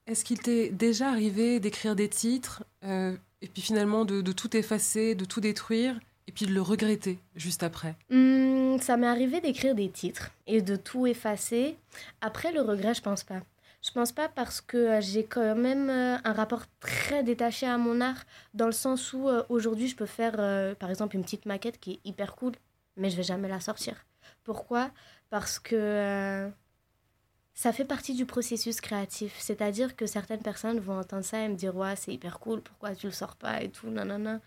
[0.07, 4.57] Est-ce qu'il t'est déjà arrivé d'écrire des titres euh, et puis finalement de, de tout
[4.57, 9.41] effacer, de tout détruire et puis de le regretter juste après Hmm, ça m'est arrivé
[9.41, 11.77] d'écrire des titres et de tout effacer.
[12.21, 13.43] Après, le regret, je pense pas.
[13.83, 17.77] Je pense pas parce que euh, j'ai quand même euh, un rapport très détaché à
[17.77, 21.45] mon art, dans le sens où euh, aujourd'hui, je peux faire, par exemple, une petite
[21.45, 22.53] maquette qui est hyper cool,
[22.97, 24.07] mais je vais jamais la sortir.
[24.43, 24.91] Pourquoi?
[25.29, 26.51] Parce que
[27.55, 29.37] ça fait partie du processus créatif.
[29.39, 32.95] C'est-à-dire que certaines personnes vont entendre ça et me dire Ouais, c'est hyper cool, pourquoi
[32.95, 34.41] tu le sors pas et tout, nanana?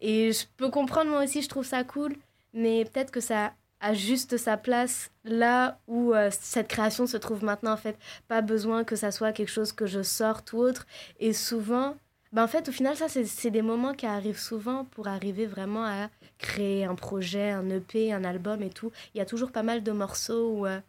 [0.00, 2.14] Et je peux comprendre, moi aussi, je trouve ça cool,
[2.52, 7.44] mais peut-être que ça a juste sa place là où euh, cette création se trouve
[7.44, 7.98] maintenant, en fait.
[8.28, 10.86] Pas besoin que ça soit quelque chose que je sorte ou autre.
[11.20, 11.96] Et souvent,
[12.32, 15.84] ben en fait, au final, ça, c'est des moments qui arrivent souvent pour arriver vraiment
[15.84, 18.92] à créer un projet, un EP, un album et tout.
[19.14, 20.80] Il y a toujours pas mal de morceaux où euh,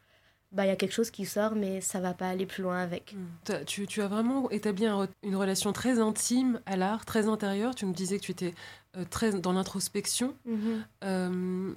[0.52, 2.78] ben, il y a quelque chose qui sort, mais ça va pas aller plus loin
[2.80, 3.16] avec.
[3.44, 7.76] T'as- tu, tu as vraiment établi un une relation très intime à l'art, très intérieure.
[7.76, 8.54] Tu me disais que tu étais
[8.96, 10.36] euh, très dans l'introspection.
[10.46, 10.86] Mhm.
[11.04, 11.74] Euh,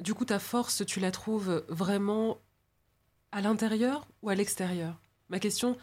[0.00, 2.38] du coup, ta force, tu la trouves vraiment
[3.32, 5.00] à l'intérieur ou à l'extérieur?
[5.28, 5.76] Ma question,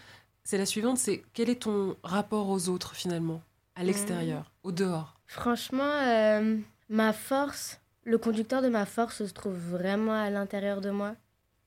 [0.43, 3.41] c'est la suivante, c'est quel est ton rapport aux autres finalement?
[3.75, 5.19] À l'extérieur, au dehors?
[5.27, 6.57] Franchement, euh,
[6.89, 11.15] ma force, le conducteur de ma force se trouve vraiment à l'intérieur de moi.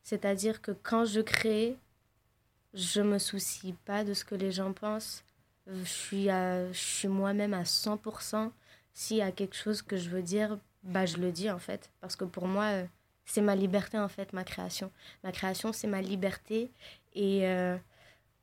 [0.02, 1.76] C'est-à-dire que quand je crée,
[2.74, 5.24] je me soucie pas de ce que les gens pensent.
[5.66, 8.52] Je suis, à- suis moi-même à 100%.
[8.92, 11.90] S'il y a quelque chose que je veux dire, bah, je le dis en fait.
[12.00, 12.84] Parce que pour moi, euh,
[13.24, 14.90] c'est ma liberté en fait, ma création.
[15.24, 16.70] Ma création, c'est ma liberté.
[17.14, 17.76] Et euh,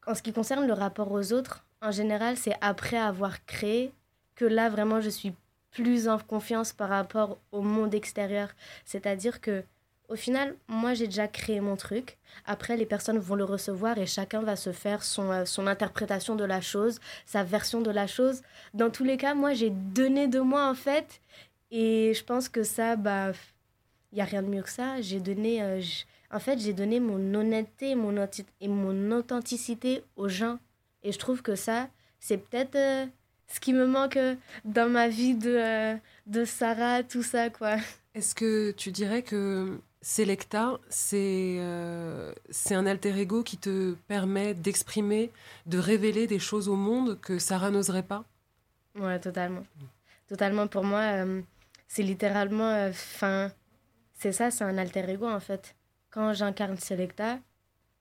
[0.06, 3.94] en ce qui concerne le rapport aux autres, en général, c'est après avoir créé
[4.36, 5.34] que là, vraiment, je suis
[5.72, 8.50] plus en confiance par rapport au monde extérieur.
[8.86, 9.64] C'est-à-dire que
[10.10, 12.18] au final, moi, j'ai déjà créé mon truc.
[12.46, 16.36] Après, les personnes vont le recevoir et chacun va se faire son, euh, son interprétation
[16.36, 18.42] de la chose, sa version de la chose.
[18.74, 21.22] Dans tous les cas, moi, j'ai donné de moi, en fait.
[21.72, 23.32] Et je pense que ça, bah,
[24.12, 25.02] il n'y a rien de mieux que ça.
[25.02, 25.82] J'ai donné, euh,
[26.32, 28.16] en fait, j'ai donné mon honnêteté mon
[28.62, 30.58] et mon authenticité aux gens.
[31.04, 31.90] Et je trouve que ça,
[32.20, 33.06] c'est peut-être euh,
[33.48, 34.18] ce qui me manque
[34.64, 37.76] dans ma vie de, de Sarah, tout ça, quoi.
[38.14, 40.78] Est-ce que tu dirais que Selecta,
[41.14, 45.32] euh, c'est un alter ego qui te permet d'exprimer,
[45.66, 48.24] de révéler des choses au monde que Sarah n'oserait pas
[48.96, 49.64] Ouais, totalement.
[50.28, 51.42] Totalement, pour moi, euh,
[51.88, 52.92] c'est littéralement.
[53.22, 53.50] Euh,
[54.14, 55.76] c'est ça, c'est un alter ego en fait.
[56.12, 57.40] Quand j'incarne Selecta,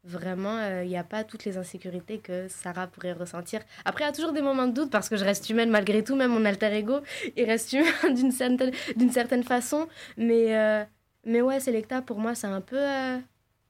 [0.05, 3.61] vraiment, il n'y a pas toutes les insécurités que Sarah pourrait ressentir.
[3.85, 6.05] Après, il y a toujours des moments de doute parce que je reste humaine malgré
[6.05, 7.01] tout, même mon alter ego,
[7.37, 8.73] il reste humain d'une certaine,
[9.11, 9.89] certaine façon.
[10.17, 10.87] Mais
[11.27, 13.19] mais ouais, Selecta, pour moi, c'est un peu euh,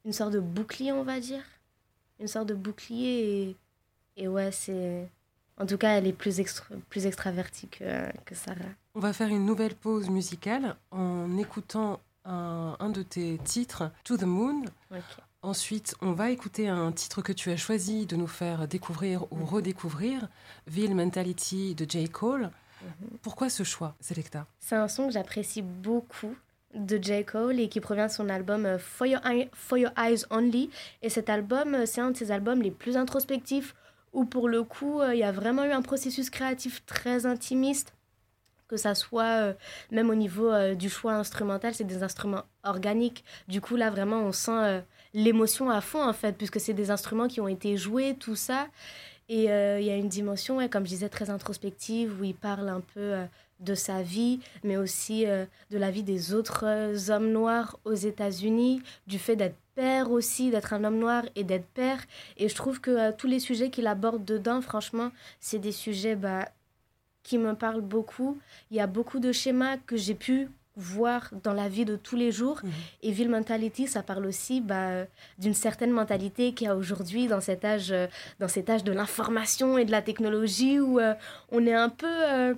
[0.05, 1.43] une sorte de bouclier, on va dire.
[2.21, 3.57] Une sorte de bouclier.
[4.17, 5.09] Et, et ouais, c'est.
[5.59, 6.39] En tout cas, elle est plus,
[6.91, 8.61] plus extravertie que, que, Sarah.
[8.95, 14.19] On va faire une nouvelle pause musicale en écoutant un, un de tes titres, To
[14.19, 14.65] the Moon.
[15.41, 19.37] Ensuite, on va écouter un titre que tu as choisi de nous faire découvrir ou
[19.37, 19.45] mhm.
[19.45, 20.29] redécouvrir,
[20.67, 22.11] Ville Mentality de J.
[22.11, 22.51] Cole.
[22.83, 23.19] Mhm.
[23.23, 24.47] Pourquoi ce choix, Selecta?
[24.61, 26.37] C'est un son que j'apprécie beaucoup
[26.77, 27.25] de J.
[27.25, 29.21] Cole et qui provient de son album euh, For Your,
[29.97, 30.71] Eyes Only.
[31.03, 33.75] Et cet album, euh, c'est un de ses albums les plus introspectifs
[34.13, 37.93] où pour le coup, euh, il y a vraiment eu un processus créatif très intimiste
[38.69, 39.55] que ça soit
[39.93, 43.23] même au niveau du choix instrumental, c'est des instruments organiques.
[43.47, 44.83] Du coup, là, vraiment, on sent
[45.15, 48.67] l'émotion à fond, en fait, puisque c'est des instruments qui ont été joués, tout ça.
[49.29, 52.81] Et il y a une dimension, comme je disais, très introspective, où il parle un
[52.81, 53.15] peu
[53.61, 57.95] de sa vie, mais aussi euh, de la vie des autres euh, hommes noirs aux
[57.95, 62.03] États-Unis, du fait d'être père aussi, d'être un homme noir et d'être père.
[62.37, 66.17] Et je trouve que euh, tous les sujets qu'il aborde dedans, franchement, c'est des sujets
[66.17, 66.49] bah,
[67.23, 68.39] qui me parlent beaucoup.
[68.71, 72.17] Il y a beaucoup de schémas que j'ai pu voir dans la vie de tous
[72.17, 72.61] les jours.
[72.63, 72.71] Mhm.
[73.05, 75.07] Et Ville Mentality, ça parle aussi bah,
[75.39, 77.95] d'une certaine mentalité qu'il y a aujourd'hui dans cet âge,
[78.39, 81.01] dans cet âge de l'information et de la technologie où
[81.51, 82.55] on est un peu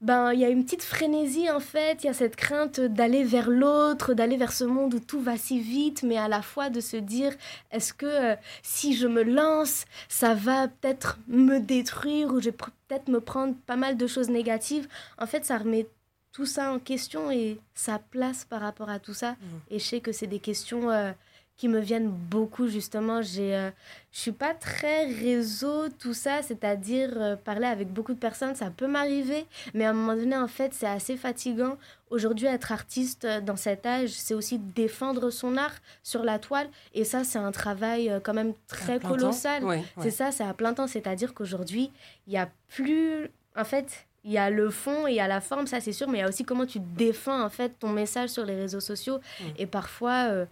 [0.00, 3.22] ben il y a une petite frénésie en fait, il y a cette crainte d'aller
[3.24, 6.70] vers l'autre, d'aller vers ce monde où tout va si vite, mais à la fois
[6.70, 7.34] de se dire
[7.70, 12.56] est-ce que euh, si je me lance, ça va peut-être me détruire ou je vais
[12.56, 14.88] peut-être me prendre pas mal de choses négatives?
[15.18, 15.86] En fait, ça remet
[16.32, 19.32] tout ça en question et sa place par rapport à tout ça.
[19.32, 19.46] Mmh.
[19.70, 21.12] Et je sais que c'est des questions euh,
[21.60, 23.20] qui me viennent beaucoup justement.
[23.20, 23.70] J'ai, euh,
[24.12, 28.70] je suis pas très réseau, tout ça, c'est-à-dire euh, parler avec beaucoup de personnes, ça
[28.74, 29.44] peut m'arriver,
[29.74, 31.76] mais à un moment donné, en fait, c'est assez fatigant.
[32.08, 36.70] Aujourd'hui, être artiste euh, dans cet âge, c'est aussi défendre son art sur la toile,
[36.94, 39.62] et ça, c'est un travail quand même très colossal.
[40.00, 41.92] C'est ça, c'est à plein temps, c'est-à-dire qu'aujourd'hui,
[42.26, 45.28] il y a plus, en fait, il y a le fond et il y a
[45.28, 47.78] la forme, ça c'est sûr, mais il y a aussi comment tu défends en fait
[47.78, 49.18] ton message sur les réseaux sociaux.
[49.56, 50.46] Et parfois,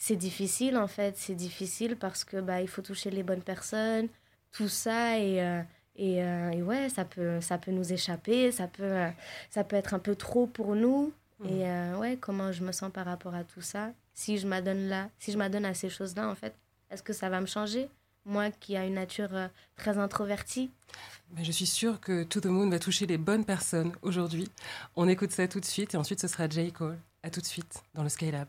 [0.00, 4.08] c'est difficile en fait, c'est difficile parce que bah il faut toucher les bonnes personnes,
[4.50, 5.62] tout ça et euh,
[5.96, 9.10] et, euh, et, ouais, ça peut ça peut nous échapper, ça peut euh,
[9.50, 11.48] ça peut être un peu trop pour nous mmh.
[11.48, 13.92] et ouais, comment je me sens par rapport à tout ça?
[14.14, 16.54] Si je m'adonne là, si je m'adonne à ces choses-là en fait,
[16.90, 17.88] est-ce que ça va me changer?
[18.24, 19.30] Moi qui a une nature
[19.76, 20.70] très introvertie
[21.32, 24.50] mais je suis sûre que tout le monde va toucher les bonnes personnes aujourd'hui.
[24.96, 26.72] On écoute ça tout de suite et ensuite ce sera J.
[26.72, 26.98] Cole.
[27.22, 28.48] À tout de suite dans le Skylab.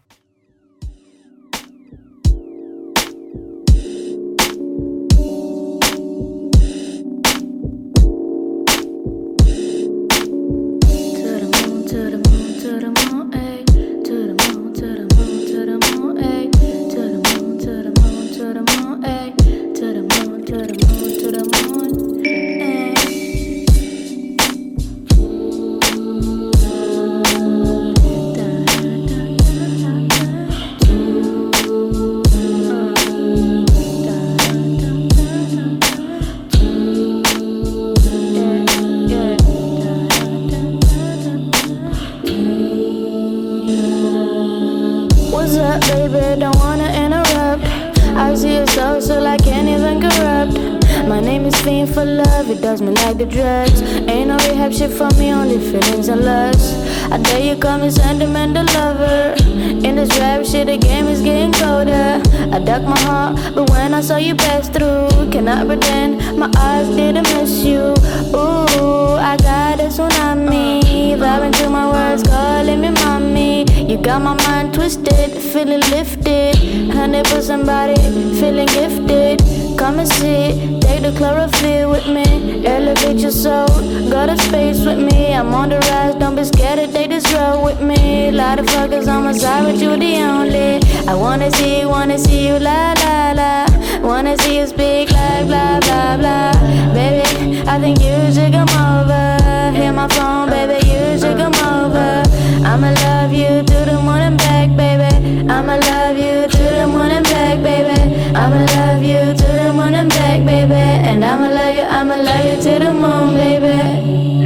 [65.80, 67.94] then my eyes didn't miss you.
[68.34, 70.82] Ooh, I got a tsunami.
[71.18, 73.66] Vibing to my words, calling me mommy.
[73.90, 76.56] You got my mind twisted, feeling lifted.
[76.92, 77.96] Honey for somebody,
[78.40, 79.40] feeling gifted.
[79.78, 82.66] Come and sit, take the chlorophyll with me.
[82.66, 83.68] Elevate your soul,
[84.10, 85.34] gotta space with me.
[85.34, 88.32] I'm on the rise, don't be scared to take this road with me.
[88.32, 90.80] Lot of fuckers on my side, but you the only.
[91.08, 93.71] I wanna see, wanna see you, la la la.
[94.04, 96.52] Wanna see you speak like blah blah blah.
[96.94, 99.40] Baby, I think you should come over.
[99.78, 102.24] Hit my phone, baby, you should come over.
[102.66, 105.48] I'ma love you to the morning back, baby.
[105.50, 108.16] I'ma love you to the morning back, baby.
[108.36, 110.74] I'ma love you to the morning back, baby.
[110.74, 114.41] And I'ma love you, I'ma love you to the moon, baby.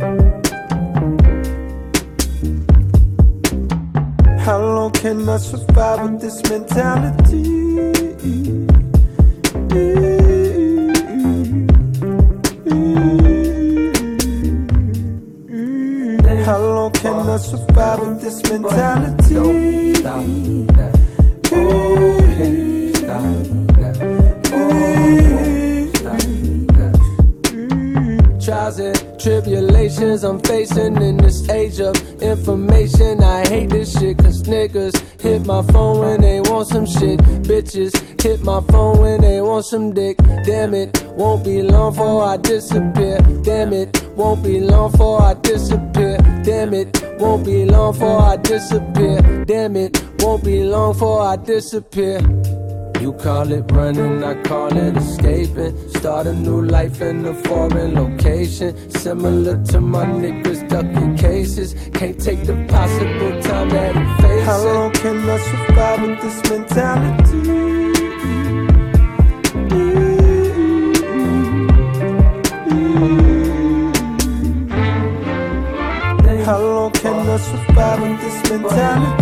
[0.00, 0.06] How
[4.58, 7.44] long can I survive with this mentality?
[16.46, 19.34] How long can I survive with this mentality?
[28.42, 33.22] Tries it tribulations I'm facing in this age of information.
[33.22, 37.20] I hate this shit cause niggas hit my phone when they want some shit.
[37.42, 40.16] Bitches hit my phone when they want some dick.
[40.44, 41.80] Damn it, won't be long
[42.30, 43.18] I disappear.
[43.42, 46.16] Damn it, won't be long before I disappear.
[46.42, 49.44] Damn it, won't be long before I disappear.
[49.44, 52.20] Damn it, won't be long before I disappear.
[53.00, 55.74] You call it running, I call it escaping.
[55.88, 58.76] Start a new life in a foreign location.
[58.90, 61.74] Similar to my niggas ducking cases.
[61.94, 64.44] Can't take the possible time that facing.
[64.44, 67.70] How long can I survive with this mentality?
[76.44, 79.19] How long can I survive with this mentality?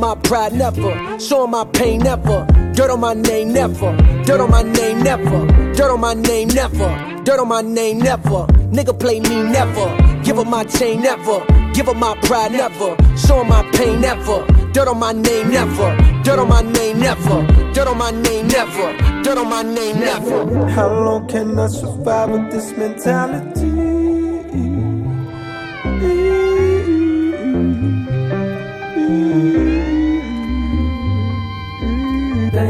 [0.00, 0.92] My pride never.
[1.18, 2.46] Show 'em my pain never.
[2.72, 3.94] Dirt on my name never.
[4.24, 5.46] Dirt on my name never.
[5.74, 6.90] Dirt on my name never.
[7.24, 8.46] Dirt on my name never.
[8.72, 9.88] Nigga play me never.
[10.24, 11.44] Give up my chain never.
[11.74, 12.96] Give up my pride never.
[13.16, 14.44] Show 'em my pain never.
[14.72, 15.90] Dirt on my name never.
[16.24, 17.38] Dirt on my name never.
[17.74, 18.88] Dirt on my name never.
[19.22, 20.68] Dirt on my name never.
[20.70, 23.69] How long can I survive with this mentality?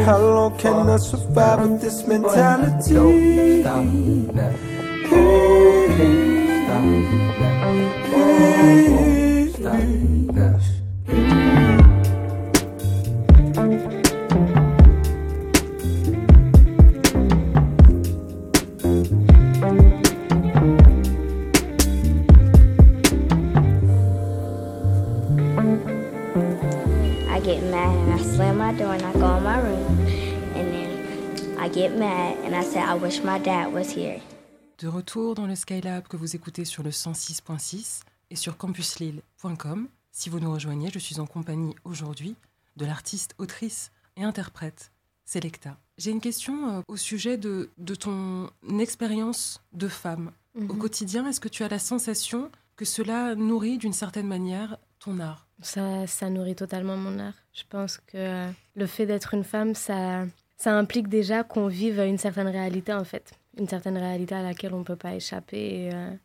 [0.04, 3.64] How long can I survive with this mentality?
[3.64, 4.60] I
[33.10, 34.20] wish my dad was here.
[34.78, 39.88] De retour dans le Skylab que vous écoutez sur le 106.6 et sur campuslille.com.
[40.12, 42.36] Si vous nous rejoignez, je suis en compagnie aujourd'hui
[42.76, 44.92] de l'artiste, autrice et interprète
[45.24, 45.76] Selecta.
[45.98, 48.48] J'ai une question euh, au sujet de, de ton
[48.78, 50.30] expérience de femme.
[50.56, 50.78] Au Mhm.
[50.78, 55.48] quotidien, est-ce que tu as la sensation que cela nourrit d'une certaine manière ton art?
[55.62, 57.34] Ça, ça nourrit totalement mon art.
[57.52, 60.26] Je pense que le fait d'être une femme, ça,
[60.60, 63.32] ça implique déjà qu'on vive une certaine réalité, en fait.
[63.58, 65.88] Une certaine réalité à laquelle on ne peut pas échapper.
[65.90, 66.16] Euh, de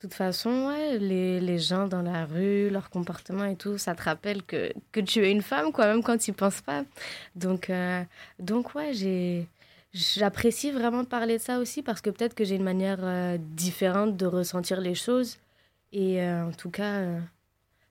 [0.00, 4.02] toute façon, ouais, les, les gens dans la rue, leur comportement et tout, ça te
[4.04, 6.84] rappelle que, que tu es une femme, quoi, même quand tu n'y penses pas.
[7.34, 8.04] Donc, euh,
[8.38, 9.48] donc ouais, j'ai...
[9.92, 14.16] J'apprécie vraiment parler de ça aussi parce que peut-être que j'ai une manière euh, différente
[14.16, 15.38] de ressentir les choses.
[15.92, 17.02] Et euh, en tout cas,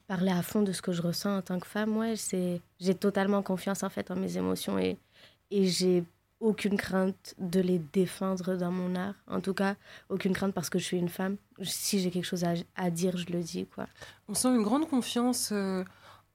[0.07, 2.93] parler à fond de ce que je ressens en tant que femme, ouais, c'est j'ai
[2.93, 4.77] totalement confiance en fait en mes émotions
[5.55, 6.03] et j'ai
[6.41, 9.15] aucune crainte de les défendre dans mon art.
[9.25, 9.77] En tout cas,
[10.09, 11.37] aucune crainte parce que je suis une femme.
[11.63, 13.65] Si j'ai quelque chose à, à, dire, je le dis.
[13.65, 13.87] quoi.
[14.27, 15.85] On sent une grande confiance euh,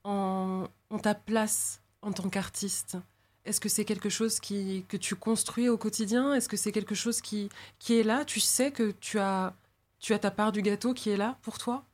[0.03, 2.97] en, en, ta place en tant qu'artiste.
[3.45, 6.33] Est-ce que c'est quelque chose qui, que tu construis au quotidien?
[6.33, 8.25] Est-ce que c'est quelque chose qui, qui est là?
[8.25, 9.53] Tu sais que tu as,
[9.99, 11.85] tu as ta part du gâteau qui est là pour toi?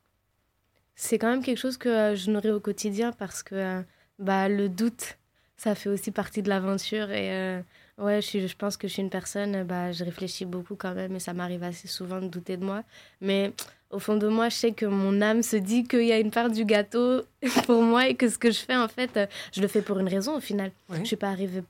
[0.95, 3.81] C'est quand même quelque chose que euh, je nourris au quotidien parce que euh,
[4.17, 5.16] bah, le doute,
[5.57, 7.09] ça fait aussi partie de l'aventure.
[7.11, 7.59] Et euh,
[7.97, 10.93] ouais, je, suis, je pense que je suis une personne, bah, je réfléchis beaucoup quand
[10.93, 12.83] même et ça m'arrive assez souvent de douter de moi.
[13.21, 13.51] Mais
[13.89, 16.31] au fond de moi, je sais que mon âme se dit qu'il y a une
[16.31, 17.23] part du gâteau
[17.65, 19.19] pour moi et que ce que je fais, en fait,
[19.53, 20.71] je le fais pour une raison au final.
[20.89, 20.97] Oui.
[21.01, 21.63] Je suis pas arrivée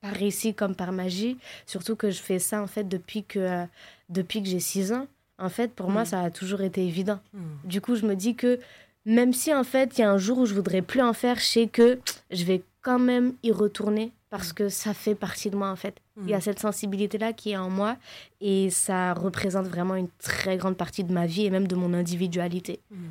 [0.00, 1.36] par ici comme par magie.
[1.66, 3.64] Surtout que je fais ça, en fait, depuis que, euh,
[4.08, 5.06] depuis que j'ai 6 ans.
[5.38, 6.06] En fait, pour moi, Mm.
[6.06, 7.20] ça a toujours été évident.
[7.34, 7.40] Hmm.
[7.64, 8.58] Du coup, je me dis que
[9.04, 11.36] même si, en fait, il y a un jour où je voudrais plus en faire,
[11.38, 11.98] je sais que
[12.30, 15.96] je vais quand même y retourner parce que ça fait partie de moi, en fait.
[16.22, 16.40] Il y a Hmm.
[16.48, 17.96] cette sensibilité-là qui est en moi
[18.40, 21.92] et ça représente vraiment une très grande partie de ma vie et même de mon
[21.94, 22.74] individualité.
[22.92, 23.08] Hmm.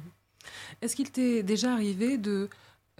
[0.82, 2.48] Est-ce qu'il t'est déjà arrivé de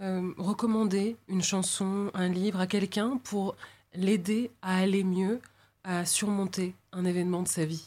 [0.02, 3.56] euh, recommander une chanson, un livre à quelqu'un pour
[3.94, 5.40] l'aider à aller mieux,
[5.82, 7.86] à surmonter un événement de sa vie?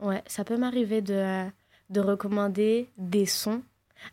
[0.00, 1.44] Ouais, ça peut m'arriver de, euh,
[1.90, 3.62] de recommander des sons.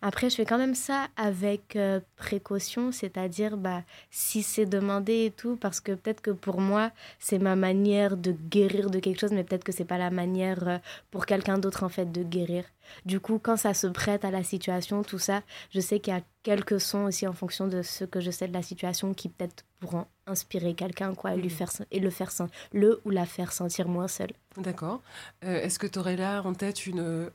[0.01, 5.31] Après, je fais quand même ça avec euh, précaution, c'est-à-dire bah, si c'est demandé et
[5.31, 9.31] tout, parce que peut-être que pour moi, c'est ma manière de guérir de quelque chose,
[9.31, 10.77] mais peut-être que c'est pas la manière euh,
[11.11, 12.65] pour quelqu'un d'autre en fait de guérir.
[13.05, 16.17] Du coup, quand ça se prête à la situation, tout ça, je sais qu'il y
[16.17, 19.29] a quelques sons aussi en fonction de ce que je sais de la situation qui
[19.29, 21.49] peut-être pourront inspirer quelqu'un quoi et lui Mhm.
[21.49, 22.31] faire et le faire
[22.71, 24.29] le ou la faire sentir moins seul.
[24.57, 25.01] D'accord.
[25.43, 27.29] Euh, Est-ce que tu aurais là en tête une,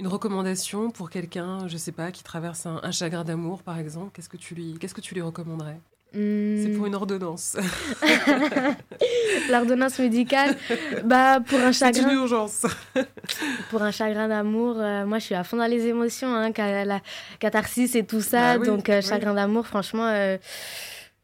[0.00, 4.10] une recommandation pour quelqu'un, je sais pas, qui traverse un, un chagrin d'amour, par exemple?
[4.12, 5.78] Qu'est-ce que tu lui, qu'est-ce que tu lui recommanderais?
[6.16, 6.86] C'est pour Hmm.
[6.88, 7.56] une ordonnance.
[9.50, 10.56] L'ordonnance médicale,
[11.04, 12.66] bah pour un C'est une chagrin, urgence.
[13.70, 17.00] pour un chagrin d'amour, euh, moi je suis à fond dans les émotions, hein, la
[17.38, 18.54] catharsis et tout ça.
[18.54, 19.06] Bah oui, donc euh, oui.
[19.06, 20.38] chagrin d'amour, franchement, euh,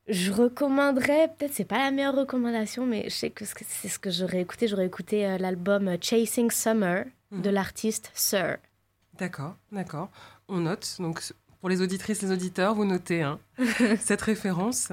[0.09, 1.30] je recommanderais.
[1.38, 4.11] Peut-être c'est pas la meilleure recommandation, mais je sais que ce que- c'est ce que
[4.11, 4.68] j'aurais écouté.
[4.68, 7.55] J'aurais écouté l'album Chasing Summer de Mhm.
[7.55, 8.59] l'artiste Sir.
[9.18, 10.11] D'accord, d'accord.
[10.49, 10.97] On note.
[10.99, 11.20] Donc,
[11.62, 13.38] pour les auditrices, les auditeurs, vous notez hein,
[14.00, 14.88] cette référence.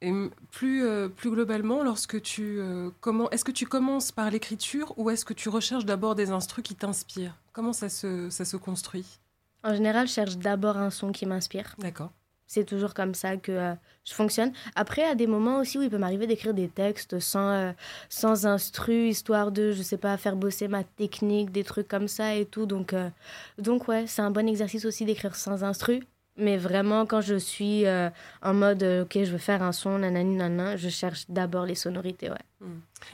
[0.00, 0.10] Et
[0.50, 5.10] plus, euh, plus globalement, lorsque tu euh, comment, est-ce que tu commences par l'écriture ou
[5.10, 7.36] est-ce que tu recherches d'abord des instrus qui t'inspirent?
[7.52, 9.18] Comment ça se, ça se construit?
[9.62, 11.74] En général, je cherche d'abord un son qui m'inspire.
[11.76, 12.10] D'accord.
[12.48, 13.74] C'est toujours comme ça que euh,
[14.04, 14.52] je fonctionne.
[14.74, 17.72] Après, à des moments aussi où il peut m'arriver d'écrire des textes sans, euh,
[18.08, 22.34] sans instru, histoire de, je sais pas, faire bosser ma technique, des trucs comme ça
[22.34, 22.64] et tout.
[22.64, 23.10] Donc, euh,
[23.58, 26.02] donc ouais, c'est un bon exercice aussi d'écrire sans instru.
[26.40, 28.08] Mais vraiment, quand je suis euh,
[28.42, 31.74] en mode, euh, ok, je veux faire un son, nanani, nanan, je cherche d'abord les
[31.74, 32.68] sonorités, ouais.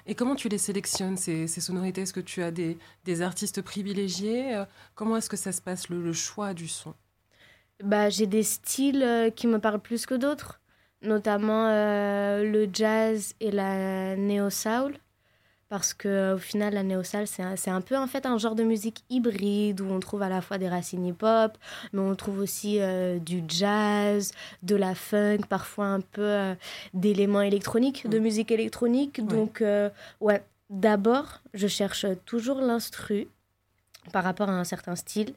[0.06, 2.02] Et comment tu les sélectionnes, ces, ces sonorités?
[2.02, 4.62] Est-ce que tu as des, des artistes privilégiés?
[4.94, 6.94] Comment est-ce que ça se passe, le, le choix du son?
[7.84, 10.60] Bah, j'ai des styles euh, qui me parlent plus que d'autres,
[11.02, 14.96] notamment euh, le jazz et la néo-soul.
[15.68, 18.54] Parce que euh, au final, la néo-soul, c'est un, un peu en fait un genre
[18.54, 21.58] de musique hybride où on trouve à la fois des racines hip-hop,
[21.92, 24.32] mais on trouve aussi euh, du jazz,
[24.62, 26.54] de la funk, parfois un peu euh,
[26.92, 29.18] d'éléments électroniques, de musique électronique.
[29.18, 29.24] Ouais.
[29.24, 29.64] Donc,
[30.20, 33.26] ouais, d'abord, je cherche toujours l'instru
[34.12, 35.34] par rapport à un certain style.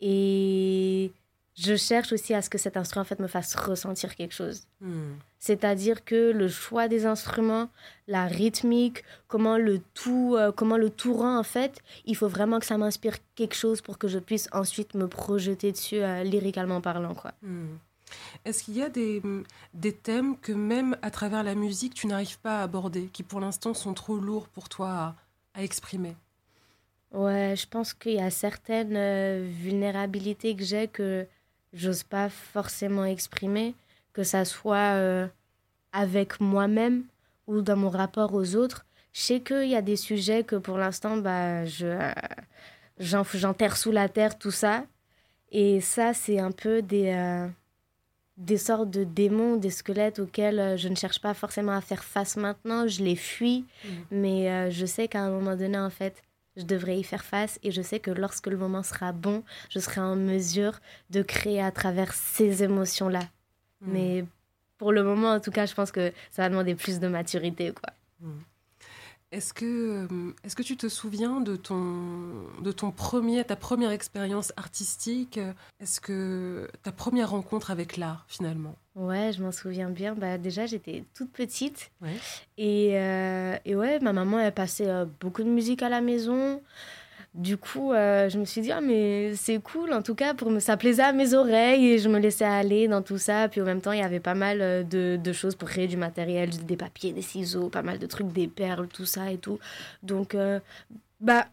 [0.00, 1.12] Et
[1.56, 4.66] je cherche aussi à ce que cet instrument en fait me fasse ressentir quelque chose.
[4.80, 5.14] Hmm.
[5.38, 7.70] C'est-à-dire que le choix des instruments,
[8.08, 12.60] la rythmique, comment le tout, euh, comment le tout rend en fait, il faut vraiment
[12.60, 16.80] que ça m'inspire quelque chose pour que je puisse ensuite me projeter dessus euh, lyricalement
[16.80, 17.32] parlant quoi.
[17.42, 17.76] Hmm.
[18.44, 19.20] Est-ce qu'il y a des,
[19.74, 23.40] des thèmes que même à travers la musique, tu n'arrives pas à aborder, qui pour
[23.40, 25.14] l'instant sont trop lourds pour toi à,
[25.54, 26.14] à exprimer?
[27.12, 31.26] Ouais, je pense qu'il y a certaines euh, vulnérabilités que j'ai que
[31.76, 33.74] j'ose pas forcément exprimer,
[34.12, 35.26] que ça soit euh,
[35.92, 37.04] avec moi-même
[37.46, 38.84] ou dans mon rapport aux autres.
[39.12, 42.10] Je sais qu'il y a des sujets que pour l'instant, bah, je, euh,
[42.98, 44.84] j'en- j'enterre sous la terre, tout ça.
[45.52, 47.46] Et ça, c'est un peu des, euh,
[48.36, 52.04] des sortes de démons, des squelettes auxquels euh, je ne cherche pas forcément à faire
[52.04, 52.86] face maintenant.
[52.88, 53.90] Je les fuis, Mhm.
[54.10, 56.22] mais je sais qu'à un moment donné, en fait,
[56.56, 59.78] je devrais y faire face et je sais que lorsque le moment sera bon, je
[59.78, 60.80] serai en mesure
[61.10, 63.28] de créer à travers ces émotions-là.
[63.80, 63.92] Hmm.
[63.92, 64.24] Mais
[64.78, 67.72] pour le moment, en tout cas, je pense que ça va demander plus de maturité,
[67.72, 67.92] quoi.
[69.32, 71.82] Est-ce que, euh, est-ce que tu te souviens de ton,
[72.62, 75.40] de ton premier, ta première expérience artistique?
[75.80, 78.76] Est-ce que ta première rencontre avec l'art, finalement?
[78.96, 80.14] Ouais, je m'en souviens bien.
[80.14, 81.90] Bah, déjà, j'étais toute petite.
[82.00, 82.14] Ouais.
[82.56, 86.62] Et, euh, et ouais, ma maman, elle passait euh, beaucoup de musique à la maison.
[87.34, 90.50] Du coup, euh, je me suis dit, ah, mais c'est cool, en tout cas, pour
[90.50, 90.60] me...
[90.60, 93.48] ça plaisait à mes oreilles et je me laissais aller dans tout ça.
[93.50, 95.98] Puis au même temps, il y avait pas mal de, de choses pour créer du
[95.98, 99.58] matériel, des papiers, des ciseaux, pas mal de trucs, des perles, tout ça et tout.
[100.02, 100.34] Donc,
[101.20, 101.46] bah,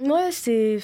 [0.00, 0.80] ouais, c'est.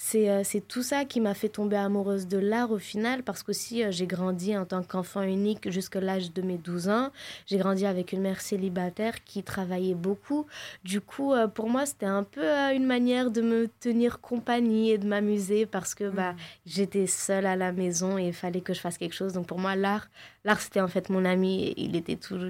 [0.00, 3.42] C'est euh, c'est tout ça qui m'a fait tomber amoureuse de l'art au final, parce
[3.42, 7.10] qu'aussi euh, j'ai grandi en tant qu'enfant unique jusqu'à l'âge de mes 12 ans.
[7.46, 10.46] J'ai grandi avec une mère célibataire qui travaillait beaucoup.
[10.84, 14.98] Du coup, euh, pour moi, c'était un peu une manière de me tenir compagnie et
[14.98, 18.80] de m'amuser parce que bah, j'étais seule à la maison et il fallait que je
[18.80, 19.32] fasse quelque chose.
[19.32, 20.08] Donc pour moi, l'art,
[20.44, 21.74] l'art c'était en fait mon ami.
[21.76, 22.48] Il était toujours,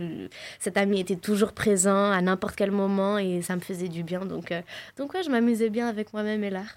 [0.58, 4.26] cet ami était toujours présent à n'importe quel moment et ça me faisait du bien.
[4.26, 4.60] Donc, euh,
[4.98, 6.74] donc ouais, je m'amusais bien avec moi-même et l'art.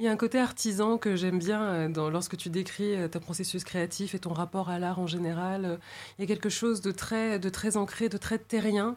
[0.00, 3.06] Il y a un côté artisan que j'aime bien euh, dans, lorsque tu décris euh,
[3.06, 5.64] ton processus créatif et ton rapport à l'art en général.
[5.66, 5.76] Euh,
[6.18, 8.96] Il y a quelque chose de très, de très ancré, de très terrien.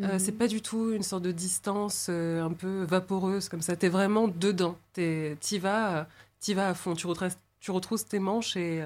[0.00, 0.18] Euh, Mhm.
[0.20, 3.74] c'est pas du tout une sorte de distance euh, un peu vaporeuse comme ça.
[3.74, 4.76] T'es vraiment dedans.
[4.92, 6.06] T'y vas,
[6.38, 6.94] t'y vas à fond.
[6.94, 8.84] Tu retrousses, tu retrousses tes manches et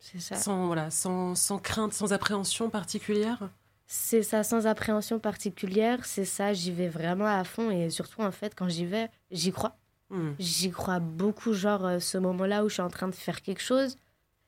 [0.00, 0.34] C'est ça.
[0.36, 3.48] sans, voilà, sans, sans crainte, sans appréhension particulière.
[3.86, 8.32] C'est ça, sans appréhension particulière, c'est ça, j'y vais vraiment à fond et surtout en
[8.32, 9.76] fait quand j'y vais, j'y crois.
[10.10, 10.32] Hmm.
[10.38, 13.62] J'y crois beaucoup, genre euh, ce moment-là où je suis en train de faire quelque
[13.62, 13.96] chose,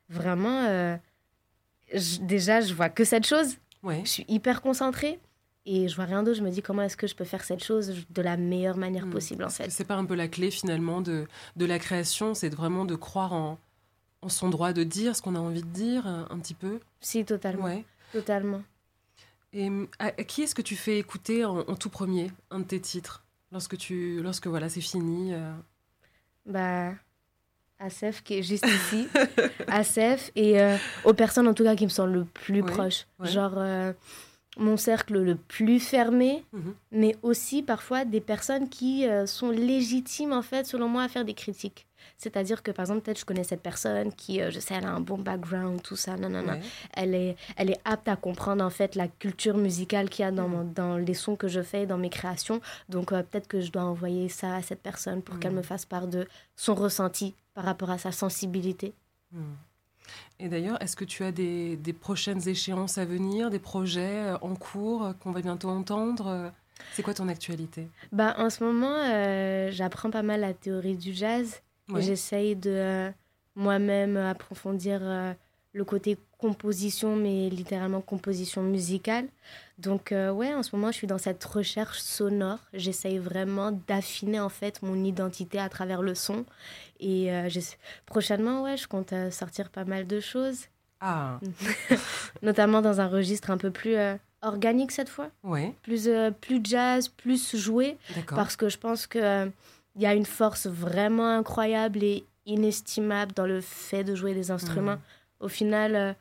[0.09, 0.97] vraiment, euh,
[1.93, 4.03] je- déjà je vois que cette chose, Ouais.
[4.05, 5.19] je suis hyper concentrée
[5.67, 7.63] et je vois rien d'autre, je me dis comment est-ce que je peux faire cette
[7.65, 9.11] chose de la meilleure manière Hmm.
[9.11, 9.69] possible en fait?
[9.71, 13.33] C'est pas un peu la clé finalement de, de la création, c'est vraiment de croire
[13.33, 13.59] en,
[14.23, 16.79] en son droit de dire ce qu'on a envie de dire un, un petit peu?
[17.01, 17.65] Si, totalement.
[17.65, 17.85] Ouais.
[18.13, 18.63] Totalement.
[19.53, 22.61] Et hum, à, à qui est-ce que tu fais écouter en, en tout premier un
[22.61, 23.25] de tes titres?
[23.53, 25.53] Lorsque tu lorsque voilà c'est fini euh,
[26.47, 26.93] Bah,
[27.79, 29.09] Asef qui est juste ici.
[29.69, 33.07] Asef et euh, aux personnes en tout cas qui me sont le plus Ouais, proches.
[33.19, 33.29] ouais.
[33.29, 33.93] Genre euh,
[34.57, 36.75] mon cercle le plus fermé, Mhm.
[36.93, 41.35] mais aussi parfois des personnes qui sont légitimes en fait selon moi à faire des
[41.35, 41.87] critiques.
[42.17, 44.91] C'est-à-dire que par exemple peut-être je connais cette personne qui, euh, je sais, elle a
[44.91, 46.61] un bon background, tout ça, non, non, non ouais.
[46.95, 50.31] elle est, elle est apte à comprendre en fait la culture musicale qu'il y a
[50.33, 52.61] dans, mon- dans les sons que je fais, dans mes créations.
[52.89, 55.59] Donc euh, peut-être que je dois envoyer ça à cette personne pour qu'elle Mhm.
[55.59, 58.95] me fasse part de son ressenti par rapport à sa sensibilité.
[59.33, 59.55] Hmm.
[60.41, 64.39] Et d'ailleurs, est-ce que tu as des, des prochaines échéances à venir, des projets euh,
[64.41, 66.53] en cours qu'on va bientôt entendre
[66.93, 67.89] C'est quoi ton actualité?
[68.13, 71.61] Bah, en ce moment, euh, j'apprends pas mal la théorie du jazz.
[71.91, 72.03] Ouais.
[72.03, 73.11] J'essaye de euh,
[73.59, 75.33] moi-même approfondir euh,
[75.73, 79.27] le côté composition, mais littéralement composition musicale.
[79.79, 82.59] Donc euh, ouais, en ce moment, je suis dans cette recherche sonore.
[82.73, 86.45] J'essaye vraiment d'affiner en fait mon identité à travers le son.
[87.01, 87.49] Et euh,
[88.07, 90.67] prochainement, ouais, je compte sortir pas mal de choses,
[91.01, 91.41] Ah,
[92.43, 93.97] notamment dans un registre un peu plus
[94.43, 96.09] organique cette fois, ouais, plus,
[96.41, 97.97] plus jazz, plus joué.
[98.29, 99.51] Parce que je pense que
[99.99, 104.51] il y a une force vraiment incroyable et inestimable dans le fait de jouer des
[104.51, 104.93] instruments.
[104.93, 105.01] Mhm.
[105.41, 106.13] Au final, euh,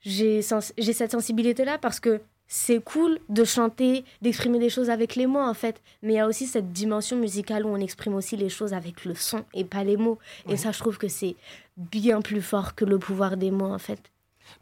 [0.00, 5.26] j'ai sens- cette sensibilité-là parce que c'est cool de chanter, d'exprimer des choses avec les
[5.26, 5.80] mots en fait.
[6.02, 9.04] Mais il y a aussi cette dimension musicale où on exprime aussi les choses avec
[9.04, 10.18] le son et pas les mots.
[10.46, 10.54] Ouais.
[10.54, 11.34] Et ça, je trouve que c'est
[11.76, 14.00] bien plus fort que le pouvoir des mots en fait.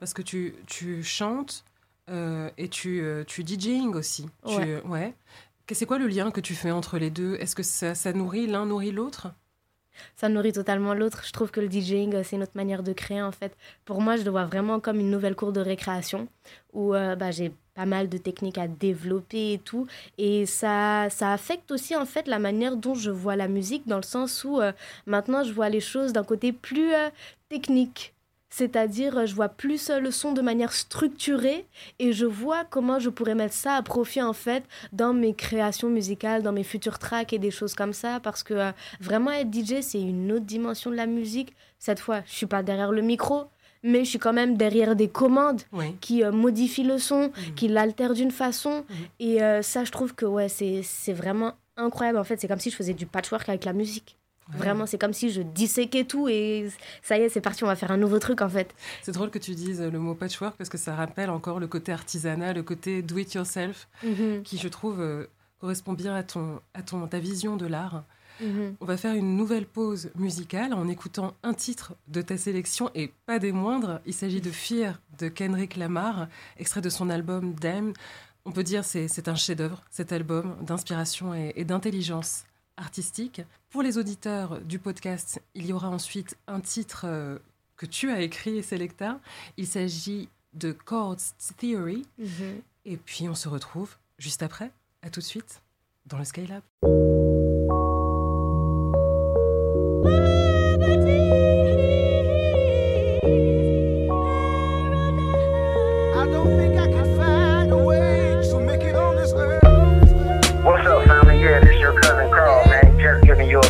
[0.00, 1.64] Parce que tu, tu chantes
[2.10, 4.26] euh, et tu, euh, tu DJing aussi.
[4.46, 5.14] Tu- Ouais.
[5.72, 7.36] C'est quoi le lien que tu fais entre les deux?
[7.36, 9.28] Est-ce que ça, nourrit l'un nourrit l'autre?
[10.16, 11.22] Ça nourrit totalement l'autre.
[11.24, 13.56] Je trouve que le DJing, euh, c'est notre manière de créer en fait.
[13.84, 16.28] Pour moi, je le vois vraiment comme une nouvelle cour de récréation
[16.72, 19.86] où euh, bah, j'ai pas mal de techniques à développer et tout.
[20.18, 23.96] Et ça, ça affecte aussi en fait la manière dont je vois la musique dans
[23.96, 24.72] le sens où euh,
[25.06, 26.92] maintenant je vois les choses d'un côté plus
[27.48, 28.13] technique.
[28.56, 31.66] C'est-à-dire, je vois plus le son de manière structurée
[31.98, 35.90] et je vois comment je pourrais mettre ça à profit en fait dans mes créations
[35.90, 38.20] musicales, dans mes futurs tracks et des choses comme ça.
[38.20, 41.52] Parce que euh, Vraiment, être DJ, c'est une autre dimension de la musique.
[41.80, 43.46] Cette fois, je suis pas derrière le micro,
[43.82, 45.96] mais je suis quand même derrière des commandes Oui.
[46.00, 47.54] qui euh, modifient le son, Mhm.
[47.56, 48.84] qui l'altèrent d'une façon.
[48.88, 48.96] Mhm.
[49.18, 52.18] Et euh, ça, je trouve que ouais, c'est vraiment incroyable.
[52.18, 54.16] En fait, c'est comme si je faisais du patchwork avec la musique.
[54.52, 54.58] Ouais.
[54.58, 56.70] Vraiment, c'est comme si je disséquais tout et
[57.02, 58.74] ça y est, c'est parti, on va faire un nouveau truc en fait.
[59.02, 61.92] C'est drôle que tu dises le mot patchwork parce que ça rappelle encore le côté
[61.92, 65.26] artisanat, le côté do it yourself, Mhm, qui je trouve euh,
[65.60, 68.04] correspond bien à ton, à ton, ta vision de l'art.
[68.40, 68.74] mhm.
[68.82, 73.12] On va faire une nouvelle pause musicale en écoutant un titre de ta sélection et
[73.24, 74.00] pas des moindres.
[74.04, 76.26] Il s'agit de Fear de Kendrick Lamar,
[76.58, 77.94] extrait de son album Damn.
[78.44, 82.44] On peut dire c'est c'est un chef-d'œuvre cet album d'inspiration et, et d'intelligence
[82.76, 83.42] artistique.
[83.70, 87.38] Pour les auditeurs du podcast, il y aura ensuite un titre euh,
[87.76, 89.20] que tu as écrit, Selecta.
[89.56, 92.06] Il s'agit de Chords Theory.
[92.18, 92.60] Mhm.
[92.84, 94.70] Et puis on se retrouve juste après.
[95.02, 95.62] À tout de suite
[96.06, 96.62] dans le Skylab.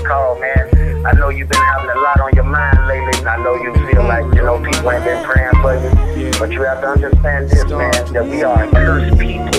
[0.05, 1.07] Call, man.
[1.07, 3.74] I know you've been having a lot on your mind lately, and I know you
[3.88, 6.30] feel like, you know, people ain't been praying for you.
[6.38, 9.50] But you have to understand this, man, that we are cursed people.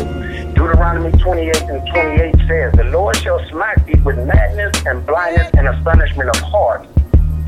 [0.54, 5.68] Deuteronomy 28 and 28 says, The Lord shall smite thee with madness and blindness and
[5.68, 6.88] astonishment of heart.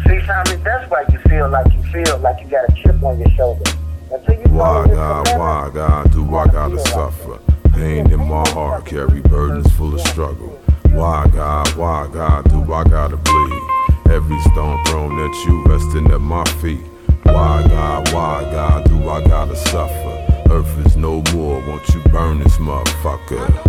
[0.05, 3.19] See, family, that's why you feel like you feel like you got a chip on
[3.19, 3.71] your shoulder.
[4.11, 7.39] Until you Why, God, why, God, do I gotta suffer?
[7.73, 10.59] Pain in my heart, carry burdens full of struggle.
[10.97, 13.61] Why, God, why, God, do I gotta bleed?
[14.09, 16.81] Every stone thrown at you, resting at my feet.
[17.21, 20.43] Why, God, why, God, do I gotta suffer?
[20.49, 23.67] Earth is no more, won't you burn this motherfucker?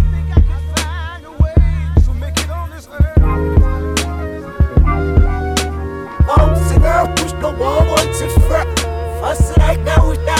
[9.68, 10.37] right now,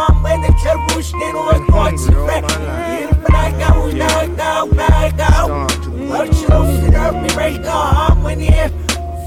[0.00, 1.68] mamba de Kerbush, they don't
[3.30, 5.50] I got one now, now, now, I got
[6.08, 8.70] What you don't fit up, me right now, I'm in here.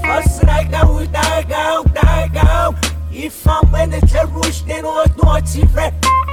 [0.04, 2.74] First, I got I got, now, I got.
[3.12, 4.00] If I'm the
[4.82, 6.23] not want to.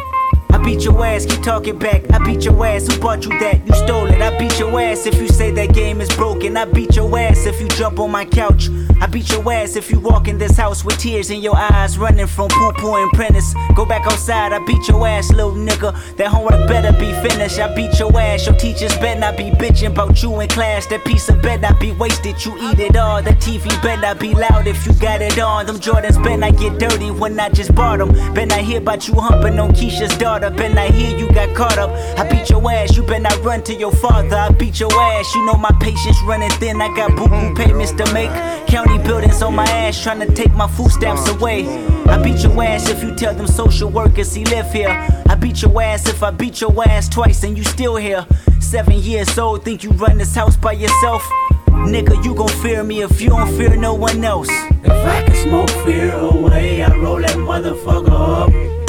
[0.62, 2.04] I beat your ass, keep talking back.
[2.12, 3.66] I beat your ass, who bought you that?
[3.66, 4.22] You stole it.
[4.22, 6.56] I beat your ass if you say that game is broken.
[6.56, 8.70] I beat your ass if you jump on my couch.
[9.02, 11.98] I beat your ass if you walk in this house with tears in your eyes,
[11.98, 13.56] running from poo poo and prentice.
[13.76, 15.96] Go back outside, I beat your ass, little nigga.
[16.18, 17.58] That homework better be finished.
[17.58, 20.86] I beat your ass, your teachers better not be bitching about you in class.
[20.86, 23.24] That piece of better not be wasted, you eat it all.
[23.24, 25.66] The TV better not be loud if you got it on.
[25.66, 28.12] Them Jordans better not get dirty when I just bought them.
[28.36, 30.51] Better not hear about you humping on Keisha's daughter.
[30.56, 31.90] Better not hear you got caught up.
[32.18, 34.36] I beat your ass, you better not run to your father.
[34.36, 36.82] I beat your ass, you know my patience running thin.
[36.82, 38.30] I got boo boo payments to make.
[38.68, 41.68] County buildings on my ass trying to take my food stamps away.
[42.06, 44.90] I beat your ass if you tell them social workers he live here.
[45.28, 48.26] I beat your ass if I beat your ass twice and you still here.
[48.60, 51.30] Seven years old, think you run this house by yourself?
[51.68, 54.50] Nigga, you gon' fear me if you don't fear no one else.
[54.84, 58.81] If I can smoke fear away, I roll that motherfucker up.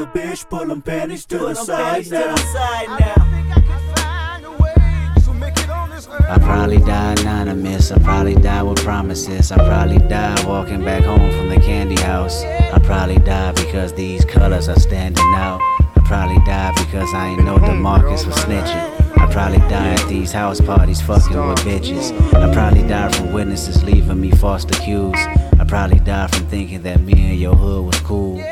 [0.00, 2.34] A bitch, pull them panties to the side now.
[2.34, 6.28] think I can find a way to make it on this earth.
[6.28, 7.92] I probably die anonymous.
[7.92, 9.52] I probably die with promises.
[9.52, 12.42] I probably die walking back home from the candy house.
[12.44, 15.60] I probably die because these colors are standing out.
[15.96, 19.18] I probably die because I ain't know the DeMarcus was snitching.
[19.18, 22.10] I probably die at these house parties fucking with bitches.
[22.34, 25.18] I probably die from witnesses leaving me false accused.
[25.58, 28.42] I probably die from thinking that me and your hood was cool.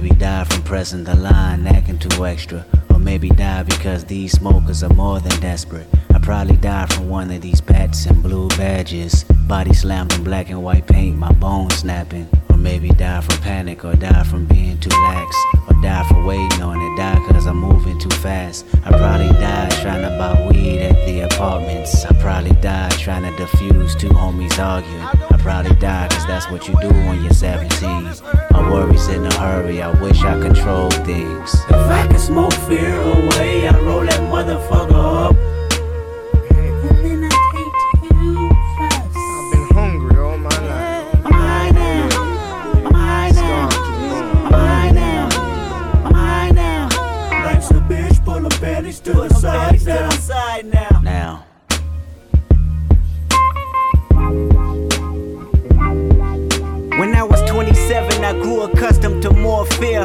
[0.00, 2.64] Maybe die from pressing the line, acting too extra.
[2.88, 5.88] Or maybe die because these smokers are more than desperate.
[6.14, 9.24] I probably die from one of these pats and blue badges.
[9.48, 12.28] Body slammed in black and white paint, my bones snapping.
[12.48, 15.36] Or maybe die from panic, or die from being too lax.
[15.66, 18.66] Or die for waiting on it, die cause I'm moving too fast.
[18.84, 22.04] I probably died trying to buy weed at the apartments.
[22.04, 25.27] I probably died trying to defuse two homies arguing.
[25.38, 27.78] I probably died cause that's what you do when you're 17.
[28.50, 31.54] My worries in a hurry, I wish I controlled things.
[31.54, 34.97] If I can smoke fear away, I roll that motherfucker
[59.78, 60.02] fear.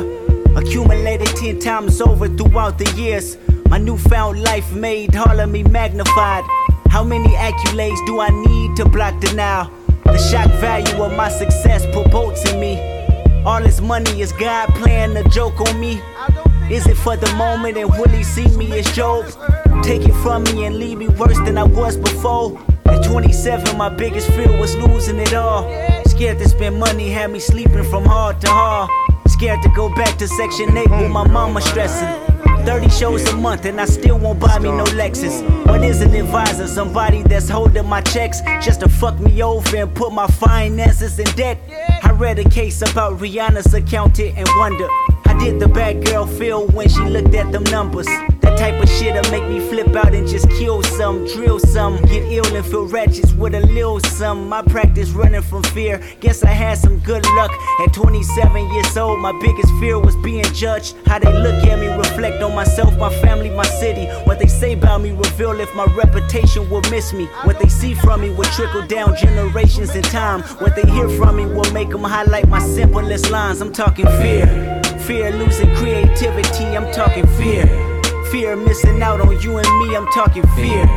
[0.55, 3.37] Accumulated 10 times over throughout the years.
[3.69, 6.43] My newfound life made all of me magnified.
[6.89, 9.71] How many accolades do I need to block denial?
[10.05, 12.79] The shock value of my success promotes in me.
[13.45, 15.99] All this money is God playing a joke on me.
[16.69, 19.25] Is it for the moment and will he see me as Job?
[19.83, 22.59] Take it from me and leave me worse than I was before.
[22.85, 25.63] At 27, my biggest fear was losing it all.
[26.05, 29.02] Scared to spend money, had me sleeping from hard to hard.
[29.43, 32.07] Scared to go back to Section 8 with my mama stressing.
[32.65, 35.43] 30 shows a month and I still won't buy me no Lexus.
[35.65, 36.65] What is an advisor?
[36.65, 41.25] Somebody that's holding my checks just to fuck me over and put my finances in
[41.35, 41.59] debt.
[42.03, 44.87] I read a case about Rihanna's accountant and wonder
[45.25, 48.07] How did the bad girl feel when she looked at them numbers?
[48.43, 52.29] That type of shit'll make me flip out and just kill some, drill some, get
[52.29, 54.49] ill and feel wretched with a little some.
[54.49, 56.03] My practice running from fear.
[56.19, 57.51] Guess I had some good luck.
[57.79, 60.95] At 27 years old, my biggest fear was being judged.
[61.05, 64.07] How they look at me, reflect on myself, my family, my city.
[64.25, 67.27] What they say about me reveal if my reputation will miss me.
[67.45, 70.41] What they see from me will trickle down generations in time.
[70.59, 73.61] What they hear from me will make them highlight my simplest lines.
[73.61, 74.81] I'm talking fear.
[75.07, 77.92] Fear losing creativity, I'm talking fear.
[78.33, 80.87] Fear missing out on you and me, I'm talking fear.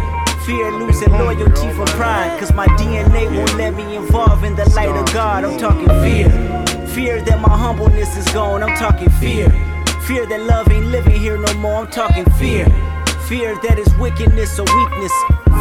[0.46, 4.88] Fear losing loyalty for pride, cause my DNA won't let me involve in the light
[4.88, 6.30] of God, I'm talking fear.
[6.94, 9.50] Fear that my humbleness is gone, I'm talking fear.
[10.06, 12.64] Fear that love ain't living here no more, I'm talking fear.
[13.28, 15.12] Fear that is wickedness or weakness.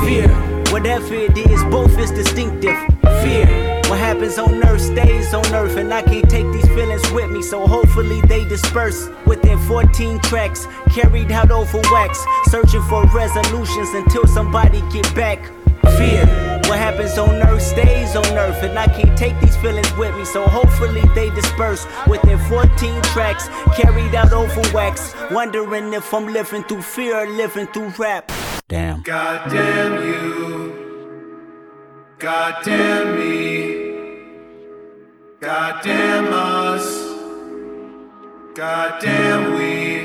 [0.05, 0.29] Fear,
[0.71, 2.77] whatever it is, both is distinctive.
[3.21, 7.29] Fear, what happens on earth stays on earth, and I can't take these feelings with
[7.31, 13.89] me, so hopefully they disperse within 14 tracks, carried out over wax, searching for resolutions
[13.93, 15.45] until somebody get back.
[15.97, 16.25] Fear,
[16.67, 20.25] what happens on earth stays on earth, and I can't take these feelings with me,
[20.25, 26.63] so hopefully they disperse within 14 tracks, carried out over wax, wondering if I'm living
[26.63, 28.31] through fear or living through rap.
[28.67, 29.03] Damn.
[29.03, 30.85] God damn you.
[32.17, 33.74] God damn me.
[35.45, 36.85] God damn us.
[38.55, 40.01] God damn we.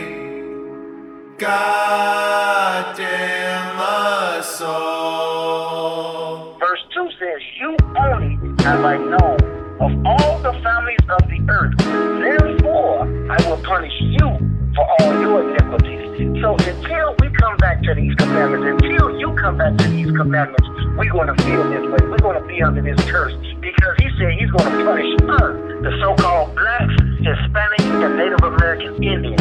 [1.38, 6.58] God damn us all.
[6.58, 9.40] Verse 2 says, You only have I known
[9.80, 11.72] of all the families of the earth.
[12.20, 14.38] Therefore, I will punish you
[14.74, 15.99] for all your iniquities.
[16.20, 20.68] So until we come back to these commandments, until you come back to these commandments,
[20.98, 22.08] we're going to feel this way.
[22.08, 25.56] We're going to be under this curse because he said he's going to punish us,
[25.80, 26.92] the so-called blacks,
[27.24, 29.40] Hispanics, and Native American Indians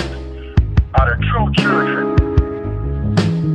[0.96, 2.16] are the true children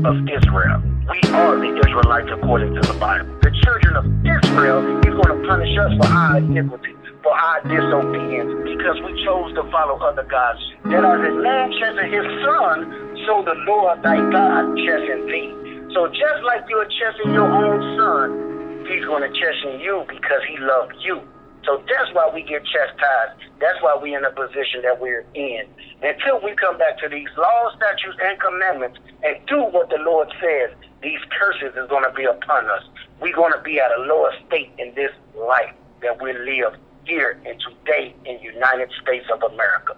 [0.05, 0.83] of Israel.
[1.09, 3.33] We are the Israelites according to the Bible.
[3.41, 8.53] The children of Israel, he's going to punish us for our iniquity, for our disobedience,
[8.69, 10.61] because we chose to follow other gods.
[10.85, 15.55] That as a man chasing his son, so the Lord thy God chasten thee.
[15.95, 20.59] So just like you're chasing your own son, he's going to chasten you because he
[20.59, 21.23] loved you.
[21.65, 23.41] So that's why we get chastised.
[23.61, 25.65] That's why we're in the position that we're in.
[26.03, 30.29] Until we come back to these laws, statutes, and commandments and do what the Lord
[30.41, 32.83] says, these curses is going to be upon us.
[33.21, 37.41] We're going to be at a lower state in this life that we live here
[37.47, 39.97] and today in United States of America.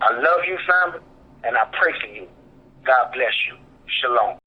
[0.00, 1.00] I love you, family,
[1.44, 2.28] and I pray for you.
[2.86, 3.56] God bless you.
[4.00, 4.38] Shalom.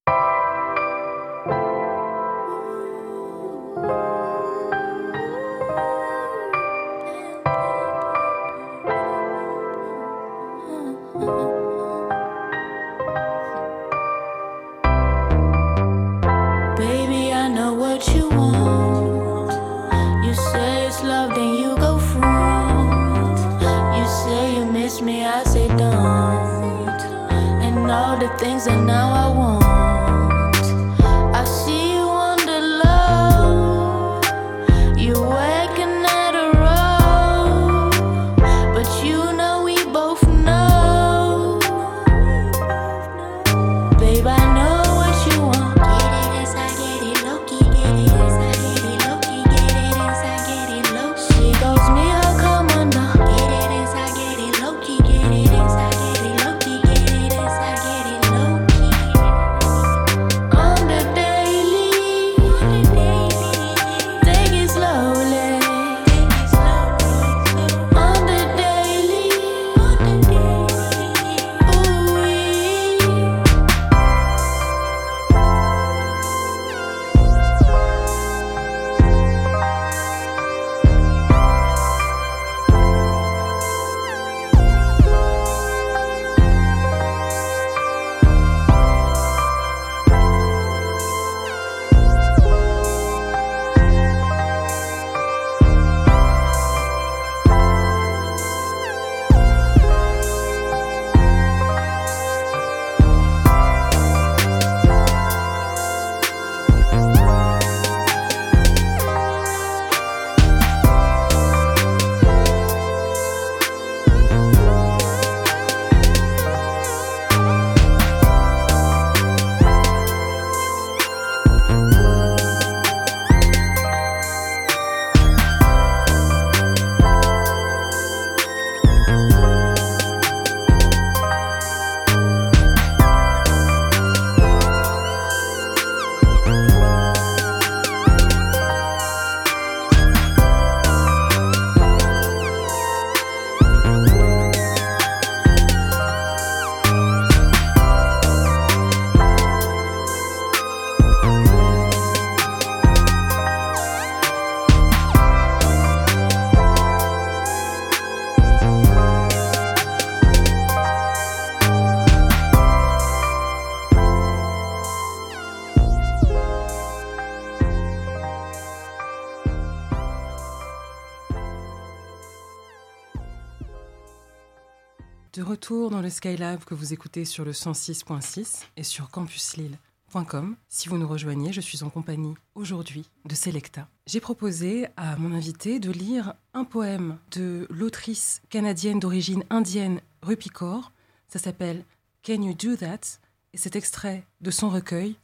[176.07, 180.55] Le Skylab que vous écoutez sur le 106.6 et sur campuslille.com.
[180.69, 183.89] Si vous nous rejoignez, je suis en compagnie aujourd'hui de Selecta.
[184.05, 190.47] J'ai proposé à mon invité de lire un poème de l'autrice canadienne d'origine indienne Rupi
[190.47, 190.93] Kaur.
[191.27, 191.83] Ça s'appelle
[192.25, 193.19] Can You Do That?
[193.51, 195.17] Et c'est extrait de son recueil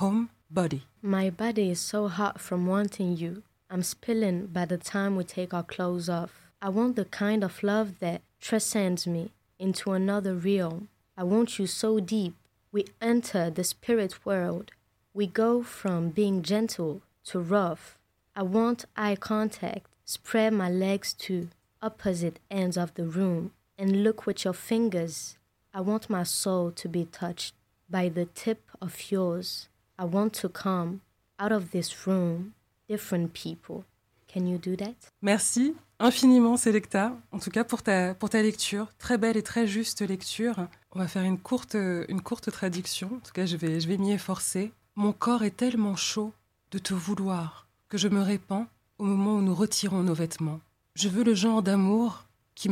[0.00, 0.80] Home Body.
[1.02, 3.42] My body is so hot from wanting you.
[3.70, 6.50] I'm spilling by the time we take our clothes off.
[6.62, 10.88] I want the kind of love that transcends me into another realm.
[11.16, 12.34] I want you so deep.
[12.72, 14.72] We enter the spirit world.
[15.14, 17.98] We go from being gentle to rough.
[18.34, 19.86] I want eye contact.
[20.04, 21.48] Spread my legs to
[21.82, 25.36] opposite ends of the room and look with your fingers.
[25.72, 27.54] I want my soul to be touched
[27.88, 29.68] by the tip of yours.
[29.98, 31.02] I want to come
[31.38, 32.54] out of this room
[32.88, 33.84] different people.
[34.32, 34.94] Can you do that?
[35.22, 38.86] Merci infiniment, Selecta, en tout cas pour ta, pour ta lecture.
[38.98, 40.68] Très belle et très juste lecture.
[40.92, 43.08] On va faire une courte, une courte traduction.
[43.16, 44.72] En tout cas, je vais, je vais m'y efforcer.
[44.94, 46.32] Mon corps est tellement chaud
[46.70, 48.66] de te vouloir que je me répands
[48.98, 50.60] au moment où nous retirons nos vêtements.
[50.94, 52.24] Je veux le genre d'amour
[52.54, 52.68] qui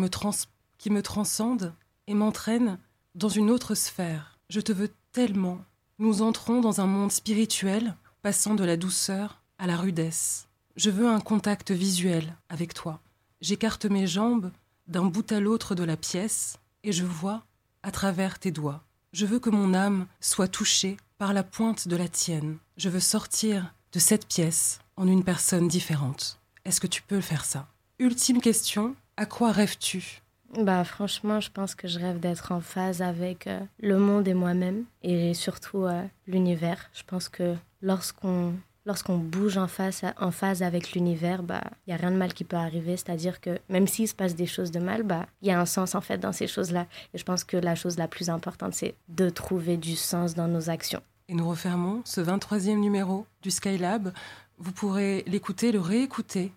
[0.78, 1.72] qui me transcende
[2.06, 2.78] et m'entraîne
[3.14, 4.38] dans une autre sphère.
[4.48, 5.58] Je te veux tellement.
[5.98, 10.47] Nous entrons dans un monde spirituel, passant de la douceur à la rudesse.
[10.78, 13.00] Je veux un contact visuel avec toi.
[13.40, 14.52] J'écarte mes jambes
[14.86, 17.42] d'un bout à l'autre de la pièce et je vois
[17.82, 18.84] à travers tes doigts.
[19.12, 22.58] Je veux que mon âme soit touchée par la pointe de la tienne.
[22.76, 26.38] Je veux sortir de cette pièce en une personne différente.
[26.64, 27.66] Est-ce que tu peux faire ça?
[27.98, 30.22] Ultime question, à quoi rêves-tu?
[30.60, 34.34] Bah franchement, je pense que je rêve d'être en phase avec euh, le monde et
[34.34, 36.88] moi-même et surtout euh, l'univers.
[36.94, 38.54] Je pense que lorsqu'on
[38.88, 42.42] lorsqu'on bouge en face phase avec l'univers, bah il y a rien de mal qui
[42.42, 45.50] peut arriver, c'est-à-dire que même s'il se passe des choses de mal, bah il y
[45.50, 48.08] a un sens en fait dans ces choses-là et je pense que la chose la
[48.08, 51.02] plus importante c'est de trouver du sens dans nos actions.
[51.28, 54.12] Et nous refermons ce 23e numéro du Skylab.
[54.56, 56.52] Vous pourrez l'écouter, le réécouter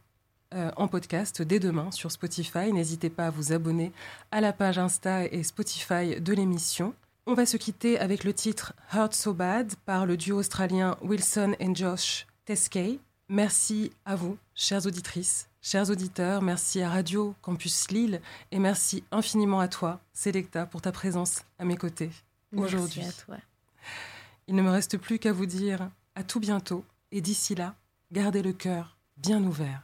[0.54, 2.72] euh, en podcast dès demain sur Spotify.
[2.72, 3.92] N'hésitez pas à vous abonner
[4.32, 6.94] à la page Insta et Spotify de l'émission.
[7.28, 11.54] On va se quitter avec le titre Hurt So Bad par le duo australien Wilson
[11.60, 13.00] et Josh Teskey.
[13.30, 16.42] Merci à vous, chères auditrices, chers auditeurs.
[16.42, 21.66] Merci à Radio Campus Lille et merci infiniment à toi, Selecta, pour ta présence à
[21.66, 22.10] mes côtés
[22.56, 23.02] aujourd'hui.
[23.02, 23.38] Merci à toi.
[24.48, 27.76] Il ne me reste plus qu'à vous dire à tout bientôt et d'ici là,
[28.12, 29.84] gardez le cœur bien ouvert.